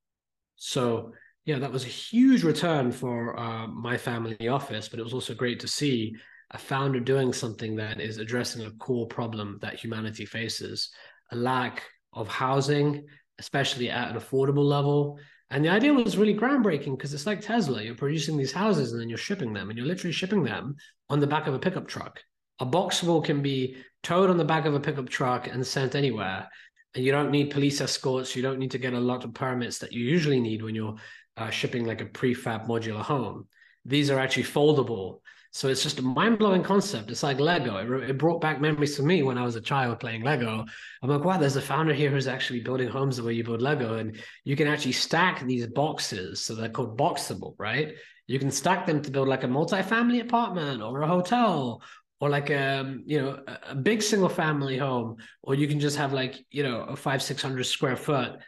So 0.55 1.11
yeah, 1.45 1.59
that 1.59 1.71
was 1.71 1.85
a 1.85 1.89
huge 1.89 2.43
return 2.43 2.91
for 2.91 3.39
uh, 3.39 3.67
my 3.67 3.97
family 3.97 4.47
office, 4.47 4.89
but 4.89 4.99
it 4.99 5.03
was 5.03 5.13
also 5.13 5.35
great 5.35 5.59
to 5.59 5.67
see 5.67 6.15
a 6.51 6.57
founder 6.57 6.99
doing 6.99 7.33
something 7.33 7.75
that 7.75 7.99
is 7.99 8.17
addressing 8.17 8.65
a 8.65 8.71
core 8.71 9.07
problem 9.07 9.59
that 9.61 9.75
humanity 9.75 10.25
faces 10.25 10.89
a 11.31 11.35
lack 11.35 11.83
of 12.13 12.27
housing, 12.27 13.05
especially 13.39 13.89
at 13.89 14.09
an 14.09 14.17
affordable 14.17 14.65
level. 14.65 15.19
And 15.51 15.63
the 15.63 15.69
idea 15.69 15.93
was 15.93 16.17
really 16.17 16.33
groundbreaking 16.33 16.97
because 16.97 17.13
it's 17.13 17.27
like 17.27 17.41
Tesla. 17.41 17.83
You're 17.83 17.95
producing 17.95 18.35
these 18.35 18.51
houses 18.51 18.91
and 18.91 19.01
then 19.01 19.09
you're 19.09 19.17
shipping 19.17 19.53
them, 19.53 19.69
and 19.69 19.77
you're 19.77 19.87
literally 19.87 20.11
shipping 20.11 20.43
them 20.43 20.75
on 21.09 21.19
the 21.19 21.27
back 21.27 21.47
of 21.47 21.53
a 21.53 21.59
pickup 21.59 21.87
truck. 21.87 22.21
A 22.59 22.65
boxable 22.65 23.23
can 23.23 23.41
be 23.41 23.77
towed 24.01 24.29
on 24.29 24.37
the 24.37 24.45
back 24.45 24.65
of 24.65 24.73
a 24.73 24.79
pickup 24.79 25.09
truck 25.09 25.47
and 25.47 25.65
sent 25.65 25.93
anywhere. 25.93 26.47
And 26.95 27.03
you 27.03 27.11
don't 27.11 27.31
need 27.31 27.51
police 27.51 27.81
escorts. 27.81 28.35
You 28.35 28.41
don't 28.41 28.59
need 28.59 28.71
to 28.71 28.77
get 28.77 28.93
a 28.93 28.99
lot 28.99 29.23
of 29.23 29.33
permits 29.33 29.79
that 29.79 29.91
you 29.91 30.05
usually 30.05 30.39
need 30.39 30.63
when 30.63 30.73
you're 30.73 30.95
uh, 31.37 31.49
shipping 31.49 31.85
like 31.85 32.01
a 32.01 32.05
prefab 32.05 32.67
modular 32.67 33.01
home. 33.01 33.47
These 33.83 34.09
are 34.09 34.19
actually 34.19 34.43
foldable. 34.43 35.19
So 35.55 35.69
it's 35.69 35.83
just 35.83 35.99
a 35.99 36.01
mind 36.01 36.37
blowing 36.37 36.63
concept. 36.63 37.09
It's 37.09 37.23
like 37.23 37.39
Lego. 37.39 37.77
It, 37.77 38.09
it, 38.09 38.17
brought 38.17 38.41
back 38.41 38.59
memories 38.59 38.97
to 38.97 39.03
me 39.03 39.23
when 39.23 39.37
I 39.37 39.45
was 39.45 39.55
a 39.55 39.61
child 39.61 40.01
playing 40.01 40.21
Lego. 40.21 40.65
I'm 41.01 41.09
like, 41.09 41.23
wow, 41.23 41.37
there's 41.37 41.55
a 41.55 41.61
founder 41.61 41.93
here 41.93 42.11
who's 42.11 42.27
actually 42.27 42.59
building 42.59 42.89
homes 42.89 43.15
the 43.15 43.23
way 43.23 43.31
you 43.31 43.45
build 43.45 43.61
Lego. 43.61 43.93
And 43.93 44.19
you 44.43 44.57
can 44.57 44.67
actually 44.67 44.91
stack 44.91 45.45
these 45.45 45.65
boxes. 45.67 46.41
So 46.41 46.55
they're 46.55 46.67
called 46.67 46.97
boxable, 46.97 47.55
right? 47.57 47.93
You 48.27 48.37
can 48.37 48.51
stack 48.51 48.85
them 48.85 49.01
to 49.01 49.09
build 49.09 49.29
like 49.29 49.45
a 49.45 49.47
multi-family 49.47 50.19
apartment 50.19 50.81
or 50.81 51.03
a 51.03 51.07
hotel 51.07 51.81
or 52.19 52.29
like 52.29 52.49
a, 52.49 52.79
um, 52.81 53.03
you 53.05 53.21
know, 53.21 53.39
a 53.65 53.75
big 53.75 54.01
single 54.01 54.27
family 54.27 54.77
home. 54.77 55.15
Or 55.41 55.55
you 55.55 55.69
can 55.69 55.79
just 55.79 55.95
have 55.95 56.11
like, 56.11 56.35
you 56.51 56.63
know, 56.63 56.81
a 56.81 56.97
five, 56.97 57.23
600 57.23 57.63
square 57.63 57.95
foot 57.95 58.39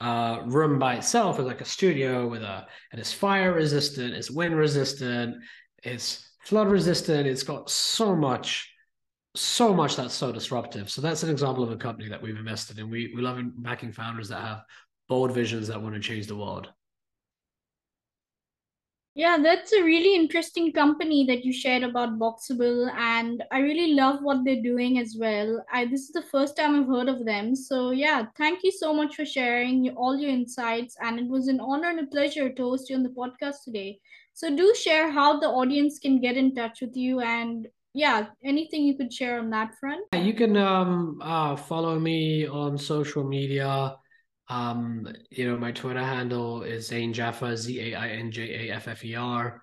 uh, 0.00 0.42
room 0.46 0.78
by 0.78 0.94
itself 0.94 1.40
as 1.40 1.46
like 1.46 1.62
a 1.62 1.64
studio 1.64 2.28
with 2.28 2.44
a, 2.44 2.64
and 2.92 3.00
it's 3.00 3.12
fire 3.12 3.54
resistant, 3.54 4.14
it's 4.14 4.30
wind 4.30 4.56
resistant, 4.56 5.34
it's 5.82 6.30
flood 6.44 6.68
resistant. 6.68 7.26
It's 7.26 7.42
got 7.42 7.70
so 7.70 8.14
much, 8.14 8.72
so 9.34 9.74
much 9.74 9.96
that's 9.96 10.14
so 10.14 10.32
disruptive. 10.32 10.90
So 10.90 11.00
that's 11.00 11.22
an 11.22 11.30
example 11.30 11.64
of 11.64 11.70
a 11.70 11.76
company 11.76 12.08
that 12.08 12.22
we've 12.22 12.36
invested 12.36 12.78
in. 12.78 12.90
We 12.90 13.12
we 13.14 13.22
love 13.22 13.40
backing 13.56 13.92
founders 13.92 14.28
that 14.28 14.40
have 14.40 14.62
bold 15.08 15.32
visions 15.32 15.68
that 15.68 15.80
want 15.80 15.94
to 15.94 16.00
change 16.00 16.26
the 16.26 16.36
world. 16.36 16.68
Yeah, 19.16 19.38
that's 19.40 19.72
a 19.72 19.84
really 19.84 20.16
interesting 20.16 20.72
company 20.72 21.24
that 21.26 21.44
you 21.44 21.52
shared 21.52 21.84
about 21.84 22.18
Boxable, 22.18 22.92
and 22.96 23.44
I 23.52 23.60
really 23.60 23.94
love 23.94 24.22
what 24.22 24.44
they're 24.44 24.60
doing 24.60 24.98
as 24.98 25.16
well. 25.16 25.64
I 25.72 25.84
this 25.84 26.00
is 26.00 26.10
the 26.10 26.22
first 26.22 26.56
time 26.56 26.74
I've 26.74 26.88
heard 26.88 27.08
of 27.08 27.24
them, 27.24 27.54
so 27.54 27.92
yeah, 27.92 28.26
thank 28.36 28.64
you 28.64 28.72
so 28.72 28.92
much 28.92 29.14
for 29.14 29.24
sharing 29.24 29.88
all 29.90 30.18
your 30.18 30.30
insights, 30.30 30.96
and 31.00 31.20
it 31.20 31.28
was 31.28 31.46
an 31.46 31.60
honor 31.60 31.90
and 31.90 32.00
a 32.00 32.06
pleasure 32.08 32.52
to 32.52 32.62
host 32.62 32.90
you 32.90 32.96
on 32.96 33.04
the 33.04 33.08
podcast 33.10 33.62
today. 33.64 34.00
So 34.34 34.54
do 34.54 34.74
share 34.74 35.10
how 35.10 35.38
the 35.38 35.48
audience 35.48 35.98
can 35.98 36.20
get 36.20 36.36
in 36.36 36.54
touch 36.54 36.80
with 36.80 36.96
you 36.96 37.20
and 37.20 37.68
yeah, 37.94 38.26
anything 38.44 38.82
you 38.82 38.96
could 38.96 39.12
share 39.12 39.38
on 39.38 39.50
that 39.50 39.76
front. 39.78 40.04
You 40.12 40.34
can 40.34 40.56
um 40.56 41.20
uh 41.22 41.54
follow 41.54 41.98
me 41.98 42.46
on 42.46 42.76
social 42.76 43.22
media. 43.22 43.94
Um, 44.48 45.06
you 45.30 45.48
know, 45.48 45.56
my 45.56 45.72
Twitter 45.72 46.02
handle 46.02 46.64
is 46.64 46.88
Zain 46.88 47.12
Jaffer, 47.12 47.56
Z 47.56 47.80
A 47.80 47.94
I 47.94 48.08
N 48.08 48.30
J 48.30 48.68
A 48.68 48.74
F 48.74 48.88
F 48.88 49.04
E 49.04 49.14
R. 49.14 49.62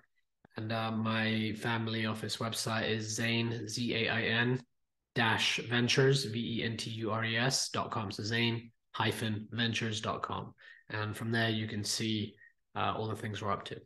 And 0.56 0.72
uh, 0.72 0.90
my 0.90 1.54
family 1.58 2.06
office 2.06 2.38
website 2.38 2.90
is 2.90 3.14
Zain, 3.14 3.68
Z 3.68 3.94
A 3.94 4.08
I 4.08 4.22
N 4.22 4.60
dash 5.14 5.60
ventures, 5.68 6.24
V 6.24 6.60
E 6.60 6.64
N 6.64 6.76
T 6.78 6.90
U 6.90 7.10
R 7.10 7.24
E 7.24 7.36
S 7.36 7.68
dot 7.68 7.90
com. 7.90 8.10
So 8.10 8.22
Zain 8.22 8.70
hyphen 8.92 9.46
ventures 9.52 10.00
dot 10.00 10.22
com. 10.22 10.54
And 10.88 11.14
from 11.16 11.30
there, 11.30 11.50
you 11.50 11.68
can 11.68 11.84
see 11.84 12.34
uh, 12.74 12.94
all 12.96 13.08
the 13.08 13.16
things 13.16 13.42
we're 13.42 13.52
up 13.52 13.64
to. 13.66 13.80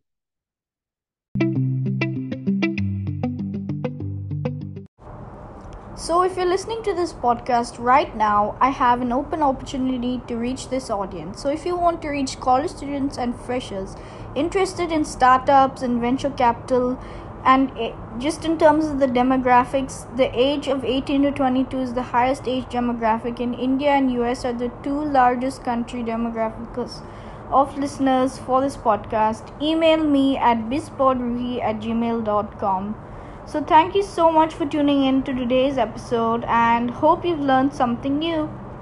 So, 5.98 6.22
if 6.24 6.36
you're 6.36 6.44
listening 6.44 6.82
to 6.82 6.92
this 6.92 7.14
podcast 7.14 7.78
right 7.78 8.14
now, 8.14 8.54
I 8.60 8.68
have 8.68 9.00
an 9.00 9.12
open 9.12 9.42
opportunity 9.42 10.20
to 10.26 10.36
reach 10.36 10.68
this 10.68 10.90
audience. 10.90 11.40
So, 11.40 11.48
if 11.48 11.64
you 11.64 11.74
want 11.74 12.02
to 12.02 12.10
reach 12.10 12.38
college 12.38 12.70
students 12.70 13.16
and 13.16 13.34
freshers 13.34 13.96
interested 14.34 14.92
in 14.92 15.06
startups 15.06 15.80
and 15.80 15.98
venture 15.98 16.28
capital, 16.28 16.98
and 17.46 17.72
eh, 17.78 17.92
just 18.18 18.44
in 18.44 18.58
terms 18.58 18.84
of 18.84 18.98
the 18.98 19.06
demographics, 19.06 20.04
the 20.18 20.28
age 20.38 20.68
of 20.68 20.84
18 20.84 21.22
to 21.22 21.30
22 21.30 21.78
is 21.78 21.94
the 21.94 22.02
highest 22.02 22.46
age 22.46 22.64
demographic 22.64 23.40
in 23.40 23.54
India 23.54 23.92
and 23.92 24.12
US 24.12 24.44
are 24.44 24.52
the 24.52 24.70
two 24.82 25.02
largest 25.02 25.64
country 25.64 26.02
demographics 26.02 27.00
of 27.50 27.78
listeners 27.78 28.36
for 28.36 28.60
this 28.60 28.76
podcast. 28.76 29.50
Email 29.62 30.04
me 30.04 30.36
at 30.36 30.68
bizpodruhi 30.68 31.62
at 31.62 31.80
gmail.com. 31.80 32.94
So, 33.46 33.64
thank 33.64 33.94
you 33.94 34.02
so 34.02 34.30
much 34.30 34.52
for 34.52 34.66
tuning 34.66 35.04
in 35.04 35.22
to 35.22 35.32
today's 35.32 35.78
episode 35.78 36.44
and 36.46 36.90
hope 36.90 37.24
you've 37.24 37.40
learned 37.40 37.72
something 37.72 38.18
new. 38.18 38.50